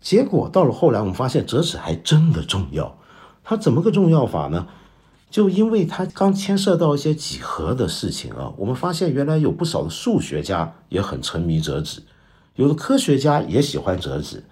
[0.00, 2.98] 结果到了后来，我们发现折纸还真的重要。
[3.44, 4.66] 它怎么个重要法呢？
[5.30, 12.02] 就因为它刚牵涉到一些几何的事情啊，我们发现原来有不少的数学家也很沉迷折纸，
[12.56, 14.44] 有的科学家也喜欢折纸，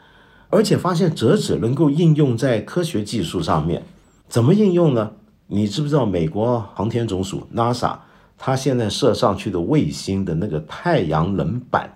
[0.49, 3.85] 而且发现折纸能够应用在科学技术上面。
[4.29, 5.13] 怎么应用呢？
[5.49, 7.99] 你知不知道美国航天总署 NASA
[8.39, 11.95] 它现在射上去的卫星的那个太阳能板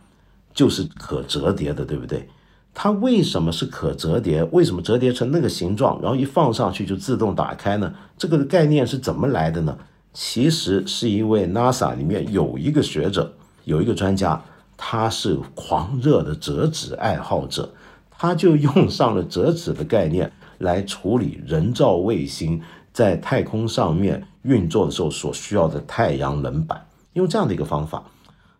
[0.54, 2.28] 就是可折叠的，对不对？
[2.72, 4.42] 它为什么是可折叠？
[4.44, 7.92] 为什么折叠成那个形状，然后一放上去就自动打开呢？
[8.16, 9.78] 这个概念是怎么来的呢？
[10.12, 13.32] 其实是因为 NASA 里面有一个学者，
[13.64, 14.42] 有一个专家，
[14.76, 17.72] 他是狂热的折纸爱好者，
[18.10, 22.60] 他就用上了折纸的概念来处理人造卫星
[22.92, 28.04] 在太空上面运作的时候所需要的太阳能板，用这样的一个方法。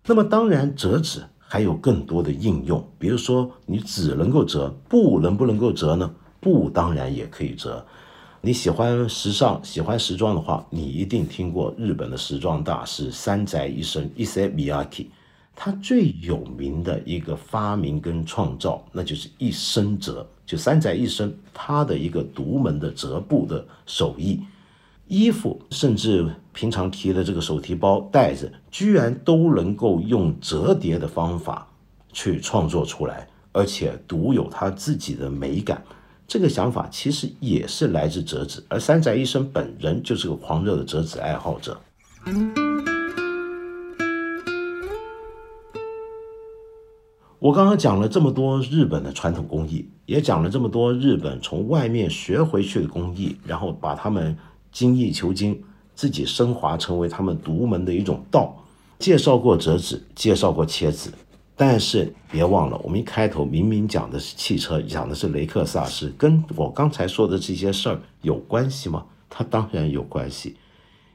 [0.06, 1.22] 那么当然折纸。
[1.46, 6.10] 还有更多的应用，比如说你纸能够折，布能不能够折呢？
[6.40, 7.84] 布当然也可以折。
[8.40, 15.06] 你喜欢时尚、喜欢时装的话，你一定听过日本的时装大师山宅一生 （Issey Miyake）。
[15.56, 24.40] 他最有名的一个发明跟创造，那就是一生折，就山宅一生他的一个独门的折布的手艺。
[25.06, 31.68] 衣服，甚至平常提的这个手提包、袋子，居然都能够用折叠的方法
[32.10, 35.84] 去创作出来，而且独有他自己的美感。
[36.26, 41.78] 这个想法其实也是来自折纸，而三宅一生本人就是个狂热的折纸爱好者。
[47.38, 54.34] 我刚刚讲了这么多日本的传统工艺，也讲了这么多日本从外面学回去的工艺，然后把他们。
[54.74, 55.62] 精益求精，
[55.94, 58.54] 自己升华成为他们独门的一种道。
[58.98, 61.10] 介绍过折纸，介绍过切纸，
[61.56, 69.06] 但是别忘了，我们一开头明明讲的是汽车，讲的是雷克萨斯，跟我刚才说的这些事儿有关系吗？
[69.30, 70.56] 它当然有关系，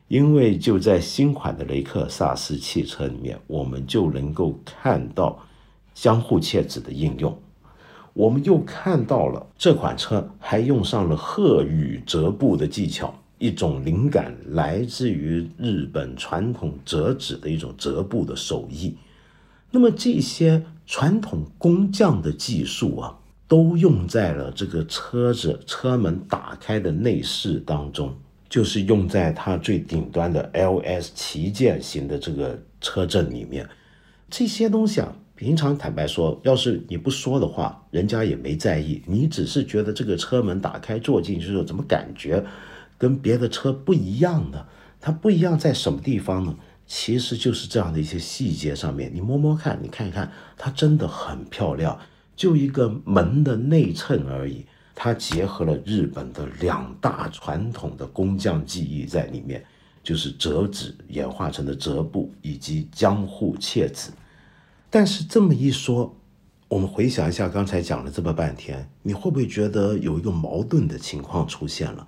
[0.07, 5.37] 因为就在新款的雷克萨斯汽车里面，我们就能够看到
[5.93, 7.37] 相互切纸的应用。
[8.13, 18.95] 我们又看到了这款车还用上了鹤羽折布的技巧，一种灵感来自于日本传统折纸的一种折布的手艺。
[19.71, 23.17] 那么这些传统工匠的技术啊，
[23.47, 28.15] 都用在了这个车子车门打开的内饰当中，
[28.47, 33.67] 就是用在它最顶端的 LS 旗舰型的这个车阵里面。
[34.29, 35.15] 这些东西啊。
[35.35, 39.01] 平常坦白说，要是你不说的话，人家也没在意。
[39.05, 42.43] 你只是觉得这个车门打开坐进去时候，怎么感觉
[42.99, 44.67] 跟别的车不一样的？
[45.01, 46.55] 它不一样在什么地方呢？
[46.85, 51.97] 其实就是这样的一些细节上面，你摸摸看，你看一看，它真的很漂亮。
[52.35, 59.63] 就一个门的内衬而已，它结合了日本的两大传统的工匠技艺在里面，
[60.01, 64.11] 就是折纸演化成的折布以及江户切子。
[64.89, 66.17] 但是这么一说，
[66.67, 72.07] 我们回想一下刚才讲了这么半天，你会不会觉得有一个矛盾的情况出现了？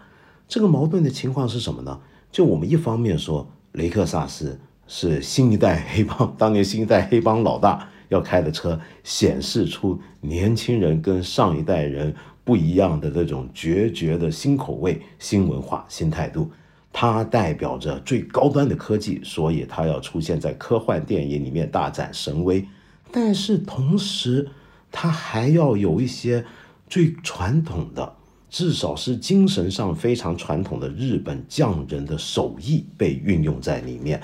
[0.51, 1.97] 这个矛盾的情况是什么呢？
[2.29, 16.51] 就我们一方面说雷克萨斯是新一代黑帮， 当年新一代黑帮老大要开的车，显示出年轻人跟上一代人不一样的这种决绝的新口味、新文化、新态度。
[16.91, 22.67] 它代表着最高端的科技，所以它要出现在科幻电影里面大展神威。
[23.09, 24.49] 但是同时，
[24.91, 26.43] 它还要有一些
[26.89, 28.15] 最传统的，
[28.51, 34.21] 至少是精神上非常传统的日本匠人的手艺被运用在里面。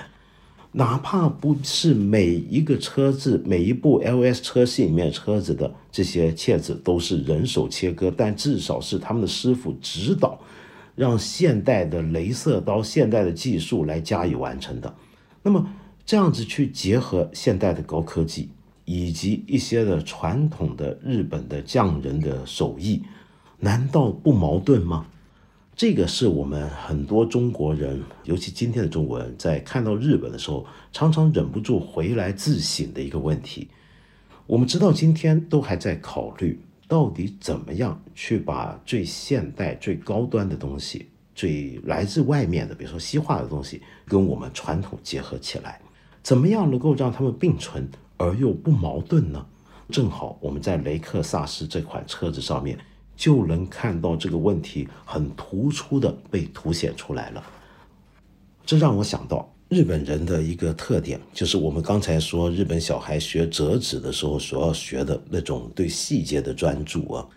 [0.70, 10.38] 哪怕不是每一个车子、每一部 LS 车系里面车子的这些切子都是人手切割，但至少是他们的师傅指导。
[10.94, 14.92] 让现代的镭射刀、现代的技术来加以完成的，
[15.44, 15.64] 那么
[16.04, 18.48] 这样子去结合现代的高科技，
[18.84, 23.00] 以及一些的传统的日本的匠人的手艺，
[23.60, 25.06] 难道不矛盾吗？
[25.74, 33.68] 这个是我们很多中国人，尤其今天的中国人在看到日本的时候，常常忍不住回来自省的一个问题。
[34.46, 36.60] 我们直到今天都还在考虑。
[36.88, 45.78] 到底怎么样去把最现代、最高端的东西、最来自外面的，比如说西化的东西，跟我们传统结合起来？
[46.22, 47.86] 怎么样能够让它们并存
[48.16, 49.44] 而又不矛盾呢？
[49.90, 52.78] 正好我们在雷克萨斯这款车子上面
[53.18, 57.44] 就能看到这个问题很突出的被凸显出来了。
[58.64, 59.52] 这让我想到。
[59.70, 67.28] 日本人的一个特点，就是我们刚才说日本小孩学折纸的时候所要学的那种对细节的专注啊。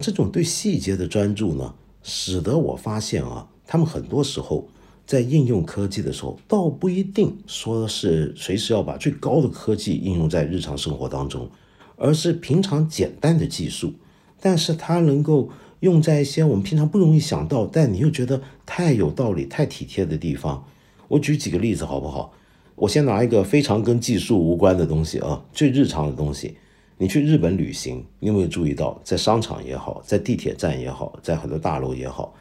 [0.00, 1.72] 这种对细节的专注呢，
[2.02, 4.66] 使得我发现啊，他们很多时候
[5.06, 11.48] 在应用科技的时候，倒不一定说是随时要把最高的科技应用在日常生活当中，
[11.94, 13.92] 而是平常简单的技术，
[14.40, 20.64] 但是它能够用在一些我们平常不容易想到，但你又觉得太有道理、太体贴的地方。
[21.08, 22.32] 我举几个例子好不好？
[22.74, 26.56] 我先拿一个非常跟技术无关的东西啊，最日常的东西。
[26.96, 32.34] 你去日本旅行，你有没有注意到，在商场也好，在地铁站也好，在很多大楼也好，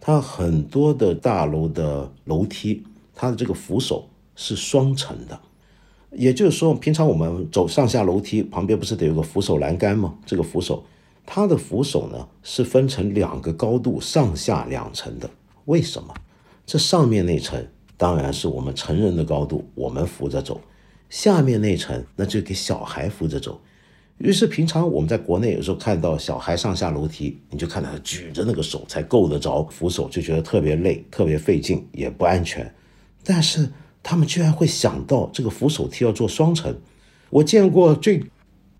[0.00, 2.82] 它很多的大楼的楼梯，
[3.14, 5.38] 它的这个扶手是双层的。
[6.12, 10.14] 也就是说，平常我们走上下楼梯，旁边不是得有个扶手栏杆吗？
[10.24, 10.84] 这个扶手，
[11.26, 15.30] 它的扶手呢是分成两个高度，上下两层的。
[15.64, 16.14] 为什么？
[16.66, 17.66] 这上面那层。
[17.96, 20.60] 当然是我们成人的高度，我们扶着走，
[21.08, 23.60] 下面那层那就给小孩扶着走。
[24.18, 32.74] 于是平常我们在国内有时候看到小孩上下楼梯，你就看到他举着那个手才够得着扶手，就觉得特别累、特别费劲，也不安全。
[33.22, 33.70] 但是
[34.02, 36.76] 他们居然会想到这个扶手梯要做双层。
[37.30, 38.24] 我见过最，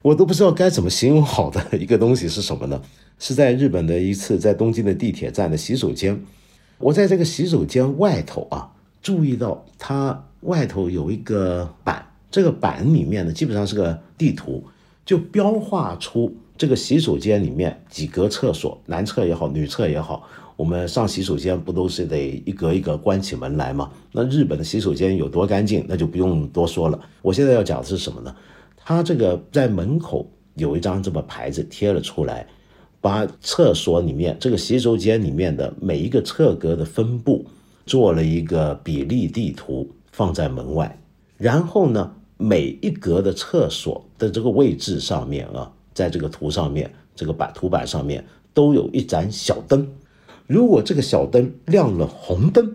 [0.04, 2.78] 我都不知道该怎么形容好的一个东西是什么呢？
[3.18, 6.22] 是在日本的一次在东京的地铁站的洗手间，
[6.76, 8.70] 我在这个洗手间外头啊。
[9.00, 14.62] 注意到它外头有一个板，这个板里面呢，基本上是个地图，
[15.06, 20.28] 就标画出这个洗手间里面几格厕所，男厕也好，女厕也好。
[20.56, 23.90] 我们上洗手间不都是得一格一格关起门来吗？
[24.12, 27.00] 那日本的洗手间有多干净，那就不用多说了。
[27.22, 28.34] 我现在要讲的是什么呢？
[28.84, 32.46] 它这个在门口有一张这么牌子贴了出来，
[33.00, 37.44] 把厕所里面这个洗手间里面的每一个厕格的分布。
[37.86, 40.98] 做了一个比例地图放在门外，
[41.36, 48.24] 然后呢，每一格的厕所的这个位置上面啊，在这个图上面，这个板图板上面
[48.54, 49.86] 都有一盏小灯。
[50.46, 52.74] 如果这个小灯亮了红灯，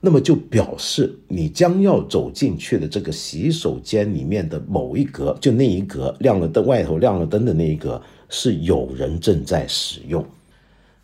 [0.00, 10.24] 那么就表示你将要走进去的这个洗手间里面的某一格，就那一格亮了灯，外头亮了灯的那一格，是有人正在使用。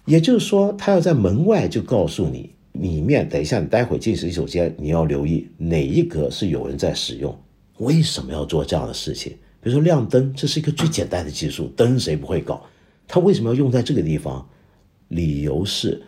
[0.07, 7.37] 也就是说，他要在门外就告诉你，里面等一下你待会进洗手间，你要留意哪一格是有人在使用。
[7.79, 9.33] 为什么要做这样的事情？
[9.61, 12.65] 比如说亮灯，这是一个最简单的技术，灯谁不会搞？
[13.07, 14.49] 他为什么要用在这个地方？
[15.09, 16.03] 理由是，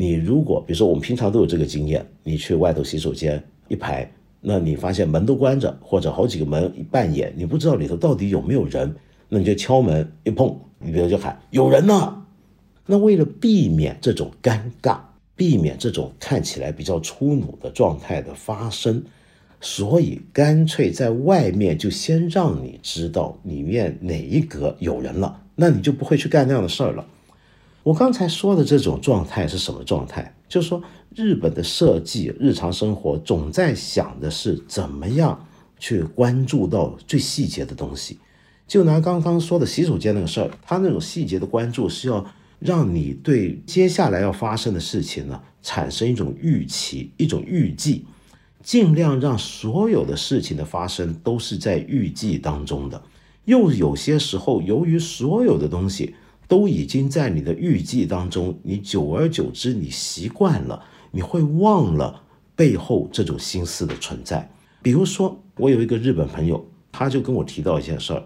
[0.00, 3.38] 你如果比如说我们平常都有这个经验，你去外头洗手间
[3.68, 8.96] 一排，那你发现门都关着，或者好几个门半掩，你不知道里头到底有没有人，
[9.28, 12.24] 那你就敲门一碰，里头就喊有人呢。
[12.86, 14.98] 那为了避免这种尴尬，
[15.36, 19.04] 避免这种看起来比较粗鲁的状态的发生，
[19.60, 27.06] 所以干脆在外面就先让你知道里面哪一格有人了，那你就不会去干那样的事儿了。
[27.82, 30.34] 我刚才说的这种状态是什么状态？
[30.48, 30.82] 就是说
[31.14, 35.46] 日本的设计日常生活总在想的是怎么样
[35.78, 38.18] 去关注到最细节的东西。
[38.66, 42.26] 就拿刚刚说的洗手间那个事儿，他那种细节的关注是要。
[42.60, 48.04] 让你对接下来要发生的事情呢产生一种预期、一种预计，
[48.62, 53.02] 尽量让所有的事情的发生都是在预计当中的。
[53.46, 56.14] 又有些时候，由于所有的东西
[56.50, 60.82] 都已经在你的预计当中，你久而久之你习惯了，
[61.12, 62.24] 你会忘了
[62.56, 64.50] 背后这种心思的存在。
[64.82, 68.24] 比如说，我有一个日本朋友，他就跟我提到一件事儿，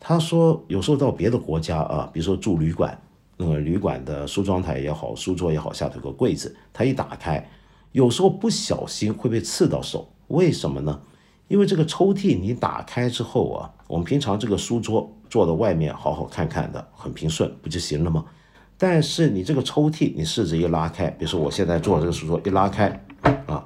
[0.00, 2.98] 他说有时候到别的国家啊，比如说住旅馆。
[3.36, 7.46] 那个旅馆的梳妆台也好，书桌也好，下头有个柜子，他一打开，
[7.92, 10.08] 有时候不小心会被刺到手。
[10.28, 10.98] 为什么呢？
[11.48, 18.24] 因为这个抽屉你打开之后啊，我们平常这个书桌坐在外面好好看看的，很平顺，不就行了吗？
[18.76, 22.88] 但是你这个抽屉，你试着一拉开，比如说我现在坐这个书桌一拉开，
[23.46, 23.64] 啊，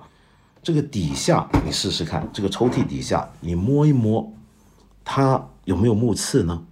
[0.62, 4.32] 这个底下你试试看，这个抽屉底下你摸一摸，
[5.04, 6.64] 它有没有木刺呢？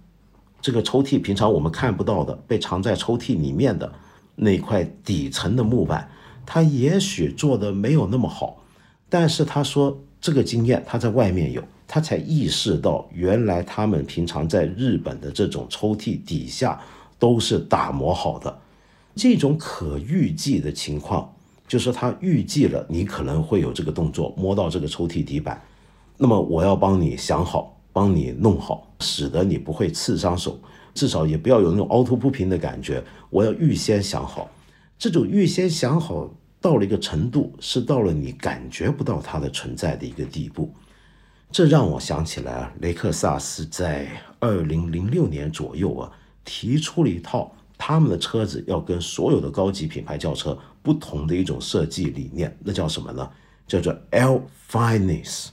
[0.61, 3.91] 这个抽屉平常我们看不到的，被藏在抽屉里面的
[4.35, 6.09] 那块底层的木板，
[6.45, 8.63] 它也许做的没有那么好，
[9.09, 16.79] 但是他说这个经验他在外面有，他才意识到原来他们平常在日本的这种抽屉底下
[17.17, 18.59] 都是打磨好的，
[19.15, 21.33] 这种可预计的情况，
[21.67, 25.61] 就是他预计了你可能会有这个动作，摸到这个抽屉底板，
[26.17, 27.75] 那么我要帮你想好。
[27.91, 30.57] 帮你弄好，使得你不会刺伤手，
[30.93, 33.03] 至少也不要有那种凹凸不平的感觉。
[33.31, 34.47] 我要预先想好，
[34.97, 36.29] 这种预先想好
[36.61, 40.73] 到了一个程度，是到了你感觉不到它的存在的一个地步。
[41.51, 44.07] 这让我想起来啊，雷克萨斯在
[44.39, 46.11] 二零零六年左右啊，
[46.45, 53.29] 提出了一套他们的车子要跟所有的高级品牌轿车不同的一种设计理念，那叫什么呢？
[53.65, 55.47] 叫做 L Fineness。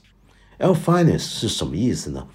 [0.59, 2.27] L fineness 是什么意思呢？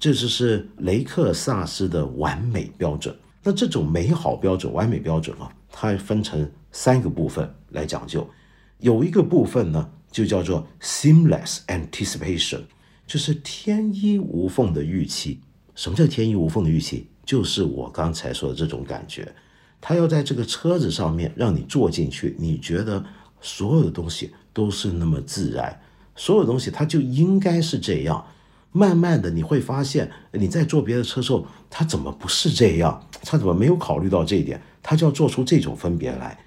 [0.00, 3.16] 这就是雷克萨斯的完美标准。
[3.42, 8.28] 那这种美好标准、完美标准啊，它分成三个部分来讲究。
[8.78, 12.62] 有一个部分呢，就叫做 seamless anticipation，
[13.06, 15.40] 就是天衣无缝的预期。
[15.74, 17.08] 什么叫天衣无缝的预期？
[17.24, 19.34] 就是我刚才说的这种感觉。
[19.80, 23.04] 它要在这个车子上面让你坐进去，你觉得
[23.40, 25.80] 所有的东西都是那么自然。
[26.16, 28.26] 所有东西它就应该是这样，
[28.72, 33.06] 慢慢的你会发现，你在坐别的车时候，它怎么不是这样？
[33.22, 34.60] 它怎么没有考虑到这一点？
[34.82, 36.38] 它就要做出这种分别来。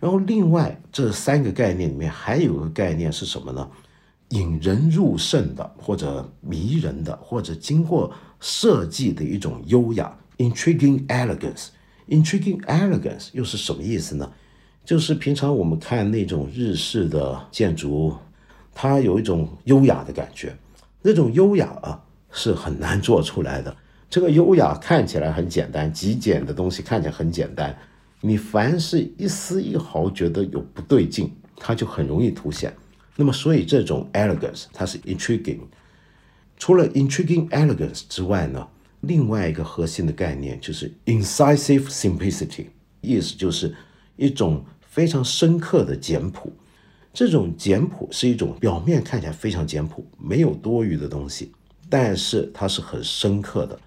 [0.00, 3.68] 然后另外这三个概念里面还有个概念是什么呢？
[4.30, 11.68] 引人入胜的，或者迷人的，或者经过设计的一种优雅，intriguing elegance。
[12.08, 14.32] intriguing elegance 又是什么意思呢？
[14.84, 18.16] 就是平常我们看那种日式的建筑。
[18.72, 20.56] 它有一种优雅的感觉，
[21.02, 23.76] 那种优雅啊是很难做出来的。
[24.08, 27.76] 这个优雅看起来很简单，极简的东西看起来很简单，
[28.20, 32.74] 你凡是一丝一毫觉得有不对劲，它就很容易凸显。
[33.16, 35.60] 那么，所以这种 elegance 它是 intriguing。
[36.56, 38.68] 除了 intriguing elegance 之外呢，
[39.00, 42.66] 另外一个核心的概念就是 incisive simplicity，
[43.00, 43.74] 意思就是
[44.16, 46.52] 一种非常深刻的简朴。
[47.12, 51.50] 这种简朴是一种表面看起来非常简朴，没有多余的东西，
[51.88, 53.80] 但是它是很深刻的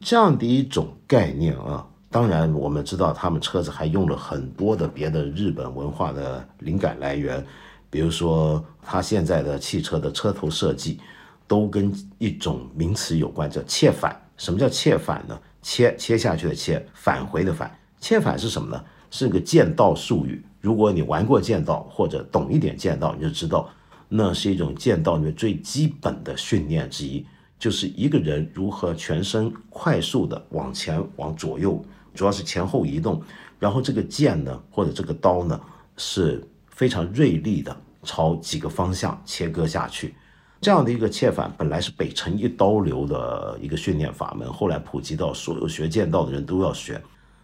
[0.00, 1.86] 这样的一种概念啊。
[2.14, 7.44] 当然，我们知道他们车子还用了很多的别的日本文化的灵感来源，
[7.90, 11.00] 比如说他现在的汽车的车头设计
[11.48, 14.16] 都跟一种名词有关，叫切返。
[14.36, 15.36] 什么叫切返呢？
[15.60, 17.76] 切切下去的切，返回的返。
[17.98, 18.84] 切返是什么呢？
[19.10, 20.40] 是个剑道术语。
[20.60, 23.68] 如果你玩过剑道或者懂一点剑道，你就知道，
[24.08, 27.26] 那是一种剑道里面最基本的训练之一。
[27.58, 31.82] 就是一个人如何全身快速的往前往左右，
[32.14, 33.20] 主要是前后移动，
[33.58, 35.60] 然后这个剑呢或者这个刀呢
[35.96, 40.14] 是非常锐利的，朝几个方向切割下去。
[40.60, 47.02] 这样的一个切反本来是北辰一刀流的一个训练法门，后来普及到所有学剑道的人都要学。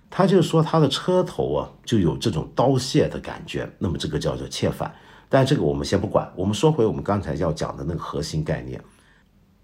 [0.08, 4.92] 他就说他的车头啊就有这种刀械的感觉，那么这个叫做切反。
[5.28, 8.82] 但这个我们先不管，我们说回我们刚才要讲的那个核心概念：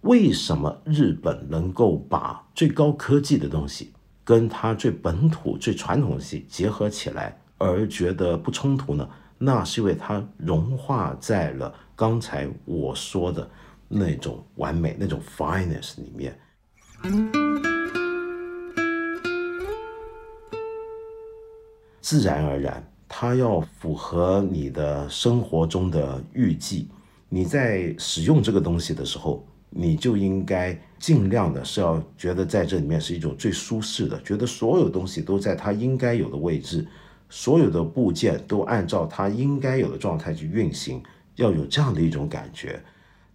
[0.02, 3.92] 为什么日本能够把最高科技的东西
[4.26, 9.08] 跟它最本土、最传统的东西结合起来，而觉得不冲突呢？
[9.38, 13.48] 那是因为它融化在了刚才我说的
[13.86, 16.36] 那种完美、那种 fineness 里面。
[22.00, 26.88] 自然而然，它要符合你的生活中的预计。
[27.28, 36.86] 你在使用这个东西的时候，你就应该尽量的是要觉得在这里面是一种最舒适的，觉得所有东西都在它应该有的位置，
[37.28, 41.02] 所有的部件都按照它应该有的状态去运行，
[41.36, 42.82] 要有这样的一种感觉。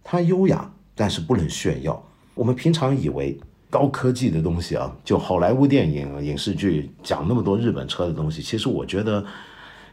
[0.02, 2.02] 它优雅，但是不能炫耀。
[2.34, 3.38] 我们平常以为。
[3.72, 9.24] 高科技的东西啊，就好莱坞电影、影视剧讲那么多日本车的东西，其实我觉得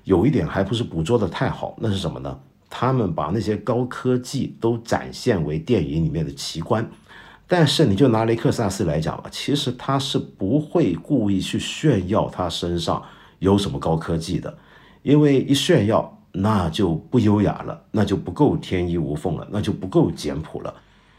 [0.04, 1.78] 有一点还不是捕捉的太好。
[1.80, 2.38] 那是什么呢？
[2.70, 6.88] 他们把那些高科技都展现为电影里面的奇观，
[7.48, 13.04] 但是你就拿雷克萨斯来讲吧，其实他是不会故意去炫耀他身上
[13.40, 14.58] 有什么高科技的，
[15.02, 20.74] 因为一炫耀那就不优雅了，那就不够天衣无缝了，那就不够简朴了。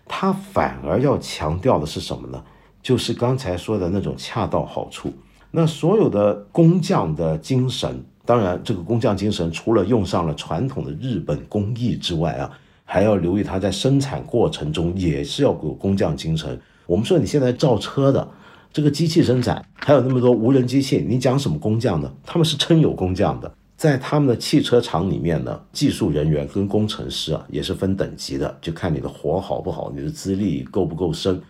[0.07, 2.43] 他反而要强调的是什么呢？
[2.83, 5.13] 就是刚才说的那种恰到好处。
[5.51, 12.49] 那所有的工匠的精神，当然这个工匠精神除了用上了传统的日本工艺之外啊，
[12.85, 16.57] 还要留意他在生产过程中也是要有工匠精神。
[16.87, 18.29] 我们说你现在造车的
[18.73, 22.09] 这个机器生产，还有那么多无人机器，你讲什么工匠呢？
[22.25, 23.53] 他们是真有工匠的。
[23.77, 31.43] 在他们的汽车厂里面呢，技术人员跟工程师啊也是分等级的，就看你的活好不好，你的资历够不够深。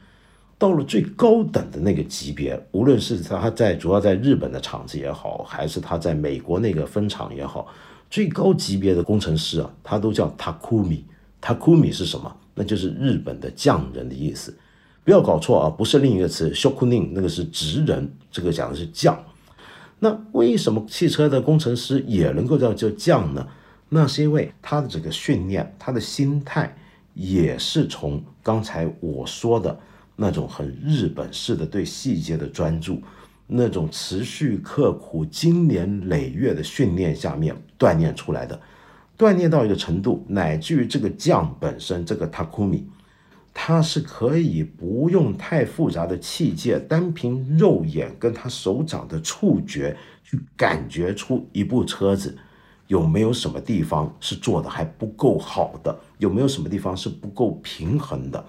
[0.60, 7.66] 到了最高等的那个级别，无论是他在主要在日本的厂子也好，还是他在美国那个分厂也好，
[8.10, 11.00] 最高级别的工程师啊，他都叫 Takumi。
[11.40, 12.36] Takumi 是什么？
[12.54, 14.54] 那就是日本的匠人的意思。
[15.02, 19.18] 不要搞错啊，不是另一个词 Shokunin，那个是职人，这个讲的是匠。
[19.98, 23.48] 那为什么汽车的工程师也能够叫叫匠呢？
[23.88, 26.76] 那是因为他的这个训练，他的心态
[27.14, 29.80] 也是从刚才我说的
[30.22, 33.00] 那种很日本式的对细节的专注，
[33.46, 38.60] 那种持续刻苦、经年累月的训练下面锻炼出来的，
[39.16, 42.82] 锻炼到一个程度，乃至于这个匠本身，这个 Takumi。
[43.54, 52.36] 他是可以不用太复杂的器械，单凭肉眼跟他手掌的触觉去感觉出一部车子
[52.88, 58.44] 有没有什么地方是做的还不够好的，有没有什么地方是不够平衡的。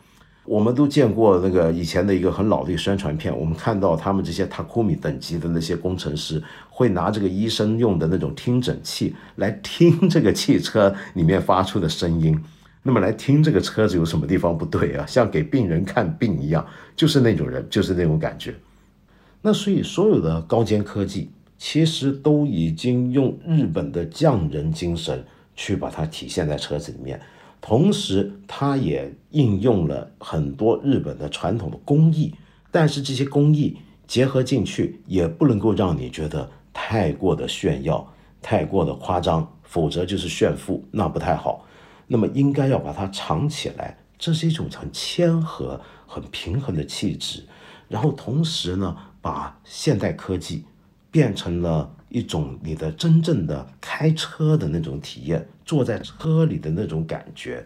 [0.46, 12.38] 我们都见过那个以前的一个很老的一个宣传片，我们看到他们这些 Takumi 等级的那些工程师会拿这个医生用的那种听诊器来听这个汽车里面发出的声音。
[12.84, 15.06] 那么来听这个车子有什么地方不对啊？
[15.06, 16.66] 像给病人看病一样，
[16.96, 18.56] 就是那种人，就是那种感觉。
[19.44, 21.30] 那所以所有的高尖科技，
[21.60, 25.24] 其实都已经用日本的匠人精神
[25.56, 27.22] 去把它体现在车子里面，
[27.62, 32.34] 同时它也应用了很多日本的传统的工艺，
[32.72, 41.66] 但是这些工艺结合进去，也不能够让你觉得太过的炫耀、太过的夸张，否则就是炫富，那不太好。
[42.08, 47.46] 那么应该要把它藏起来，这是一种很谦和、很平衡的气质。
[47.88, 50.66] 然后同时呢，把现代科技
[51.12, 57.64] 变成了一种你的真正的开车的那种体验，坐在车里的那种感觉。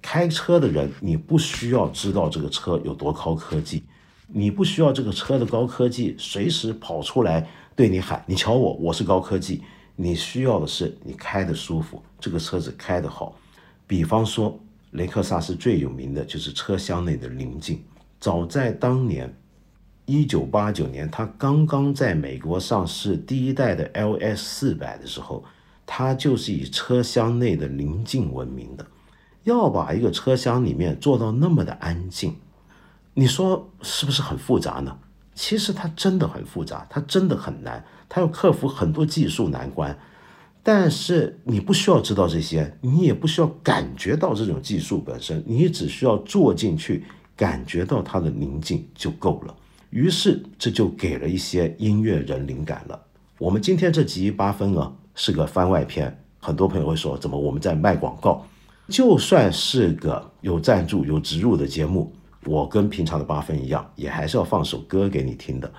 [0.00, 3.84] 开车的人，你不需要知道这个车有多高科技，
[4.26, 7.46] 你不需要这个车的高科技随时跑出来
[7.76, 9.62] 对你喊：“你瞧我，我是高科技。”
[9.94, 13.36] 你需要的是你开的舒服，这个车子开得好。
[13.86, 14.58] 比方说，
[14.92, 17.84] 雷克萨斯最有名的就是车厢内的宁静。
[18.18, 19.32] 早在当年，
[20.04, 25.44] 一九八九年，它刚刚在美国上市第一代的 LS 四百的时候，
[25.86, 28.86] 它就是以车厢内的宁静闻名的。
[29.44, 32.36] 要把一个车厢里面做到那么的安静，
[33.14, 34.98] 你说是不是很复杂呢？
[35.34, 39.98] 其实它真的很复杂，它真的很难，它要克服很多技术难关。
[40.62, 47.04] 但是你不需要知道这些，你也不需要感觉到这种技术本身，你只需要坐进去，
[47.36, 49.56] 感觉到它的宁静就够了。
[49.92, 52.98] 于是这就给了一些音乐人灵感了。
[53.38, 58.42] 我们今天这集八分啊是个番外篇，很多朋友会说怎么我们在卖广告？
[58.88, 62.10] 就算是个有赞助有植入的节目，
[62.46, 65.70] 我跟平常的八分一样，也还是要放首歌给你听的。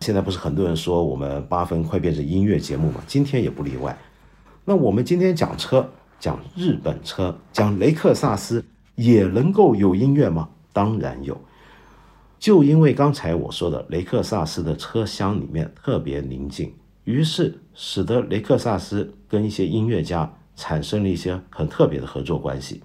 [0.00, 3.02] 现在不是很多人说我们八分快变成音乐节目吗？
[3.08, 3.98] 今天也不例外。
[4.64, 5.90] 那我们今天讲车，
[6.20, 8.64] 讲日本车，讲雷克萨斯，
[8.94, 10.48] 也能够有音乐吗？
[10.72, 11.36] 当然有。
[12.46, 16.72] 就因为刚才我说的雷克萨斯的车厢里面特别宁静，
[17.02, 22.80] 于是使得雷克萨斯跟一些音乐家产生了一些很特别的合作关系。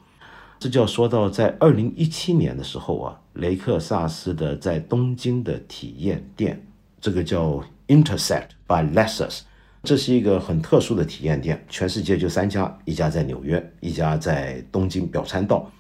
[0.58, 6.66] 这就要说到在二零一七年的时候啊，雷克萨斯的在东京的体验店。
[7.00, 9.42] 这个叫 Intercept by Lexus，
[9.84, 15.72] 这是一个很特殊的体验店，全世界就三家，一家在纽约，一家在东京表参道，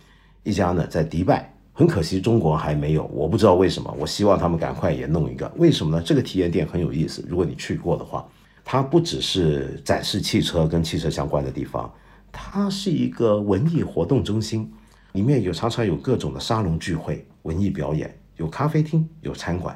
[0.43, 1.51] 一家呢在迪拜。
[1.81, 3.91] 很可惜中国还没有，我不知道为什么。
[3.97, 5.51] 我希望他们赶快也弄一个。
[5.57, 6.03] 为什么呢？
[6.05, 7.25] 这个体验店很有意思。
[7.27, 8.23] 如果你去过的话，
[8.63, 11.91] 它不只是展示汽车跟汽车相关的地方，
[12.31, 14.71] 它是一个文艺活动中心，
[15.13, 19.75] 里面有常常有各种的沙龙聚会、文艺表演，有咖啡厅，有餐馆。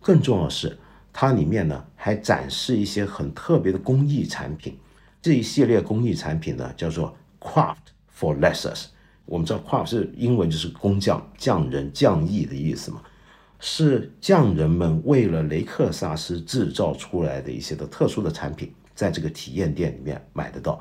[0.00, 0.76] 更重要的是，
[1.12, 4.76] 它里面呢还展示一些很特别的工艺产品。
[5.22, 7.76] 这一系列工艺产品呢叫做 Craft
[8.18, 8.86] for Lessers。
[9.26, 13.00] 我们知道 Craft 是英文就是工匠、匠人、匠艺的意思嘛，
[13.60, 20.80] 是匠人们为了雷克萨斯制造出来的一些的特殊的产品，在这个体验店里面买得到。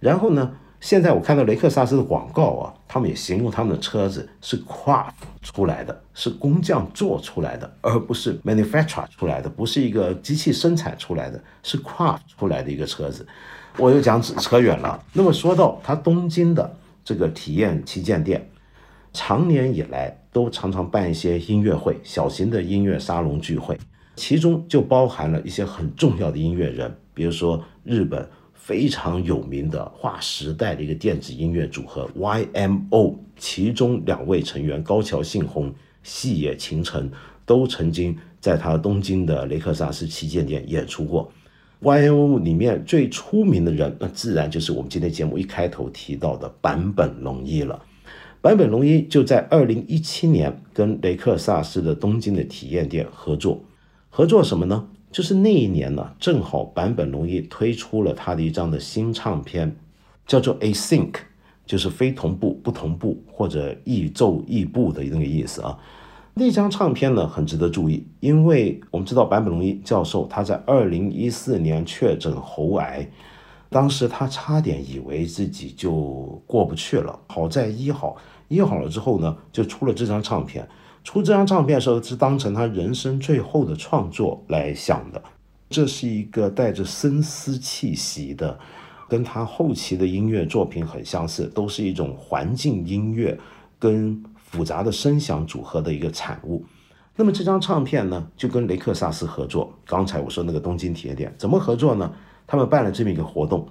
[0.00, 0.50] 然后呢？
[0.80, 13.24] 现在我看到雷克萨斯的广告啊，他们也形容他们的车子是 craft 出来的，是工匠做出来的，而不是 manufacture 出来的，不是一个机器生产出来的，是 craft 出来的一个车子。
[13.78, 15.00] 我又讲扯远了。
[15.12, 18.50] 那么说到他东京的这个体验旗舰店，
[19.12, 23.78] 长年以来都常常办一些音乐会，小型的音乐沙龙聚会，
[24.16, 28.28] 其中就包含了一些很重要的音乐人，比如说日本。
[28.54, 35.74] 非常有名的划时代的一个电子音乐组合 YMO，其中两位成员高桥幸宏、
[36.04, 37.10] 细野晴臣
[37.44, 41.28] 都曾经在他东京的雷克萨斯旗舰店演出过。
[41.82, 47.82] YMO 里面最出名的人，那自然就是我们今天节目一开头提到的坂本龙一了。
[48.40, 53.60] 坂本龙一就在二零一七年跟雷克萨斯的东京的体验店合作，
[54.10, 54.88] 合作什么呢？
[55.10, 59.76] 就是那一年呢，正好坂本龙一推出了他的一张的新唱片，
[60.26, 61.14] 叫做 Async，
[61.66, 65.76] 就是非同步、不同步或者异奏异步的那个意思啊。
[66.34, 73.06] 那张唱片呢很值得注意，因为我们知道坂本龙一教授他在二零一四年确诊喉癌，
[73.68, 78.16] 当时他差点以为自己就过不去了，好在医好，
[78.48, 80.66] 医好了之后呢，就出了这张唱片。
[81.04, 85.22] 出这张唱片的时候是当成他人生最后的创作来想的，
[85.68, 88.58] 这是一个带着深思气息的，
[89.08, 93.38] 跟他后期的音乐作品很相似，都是一种环境音乐
[93.78, 94.22] 跟
[94.52, 96.64] 复杂的声响组合的一个产物。
[97.16, 99.76] 那么这张唱片呢，就跟雷克萨斯合作。
[99.84, 102.10] 刚才我说那个东京体验店怎么合作呢？
[102.46, 103.68] 他们办了这么一个活动，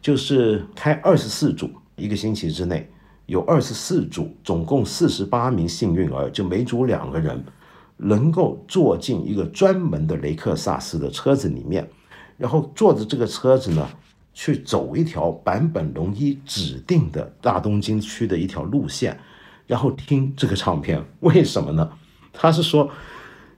[0.00, 2.88] 就是开二十四组，一个星期之内。
[3.26, 7.44] 有二十四组，总共四十八名幸运儿，就每组两个人，
[7.96, 11.88] 能够坐进一个专门的雷克萨斯的车子里面，
[12.36, 13.88] 然后坐着这个车子呢，
[14.32, 19.18] 去走一条坂本龙一指定的大东京区的一条路线，
[19.66, 21.02] 然后听这个唱片。
[21.20, 21.90] 为什么呢？
[22.32, 22.90] 他是说，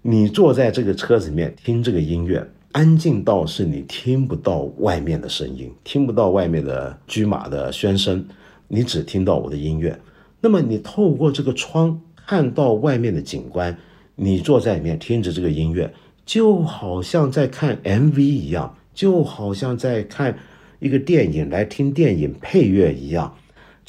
[0.03, 8.27] 你坐在这个车子里面听这个音乐，安静到是你听不到外面的声音，听不到外面的驹马的喧声。
[8.69, 9.99] 你只听到我的音乐，
[10.41, 13.77] 那么你透过这个窗看到外面的景观，
[14.15, 15.91] 你坐在里面听着这个音乐，
[16.27, 20.39] 就好像在看 MV 一样，就好像在看
[20.81, 23.35] 一个电影来听电影配乐一样，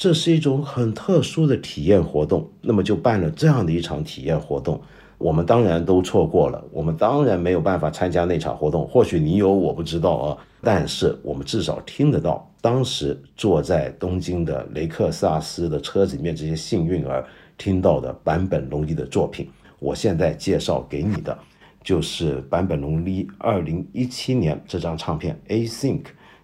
[0.00, 2.50] 这是一种很特殊的体验活动。
[2.62, 4.80] 那么就办了这样的一场体验活动。
[5.18, 8.88] 我们当然都错过了，我们当然没有办法参加那场活动。
[8.88, 10.38] 或许你有，我不知道啊。
[10.62, 17.22] 但是我们至少听得到，当时坐在东京的雷克萨斯的车子里面，这些幸运儿
[17.58, 19.50] 听到的坂本龙一的作品。
[19.78, 21.38] 我现在介绍给你的，
[21.84, 26.02] 就是坂本龙一二零一七年这张唱片《A Think》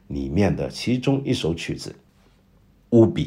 [0.08, 1.88] 里面的其中一首曲子
[2.90, 3.24] 《乌比》。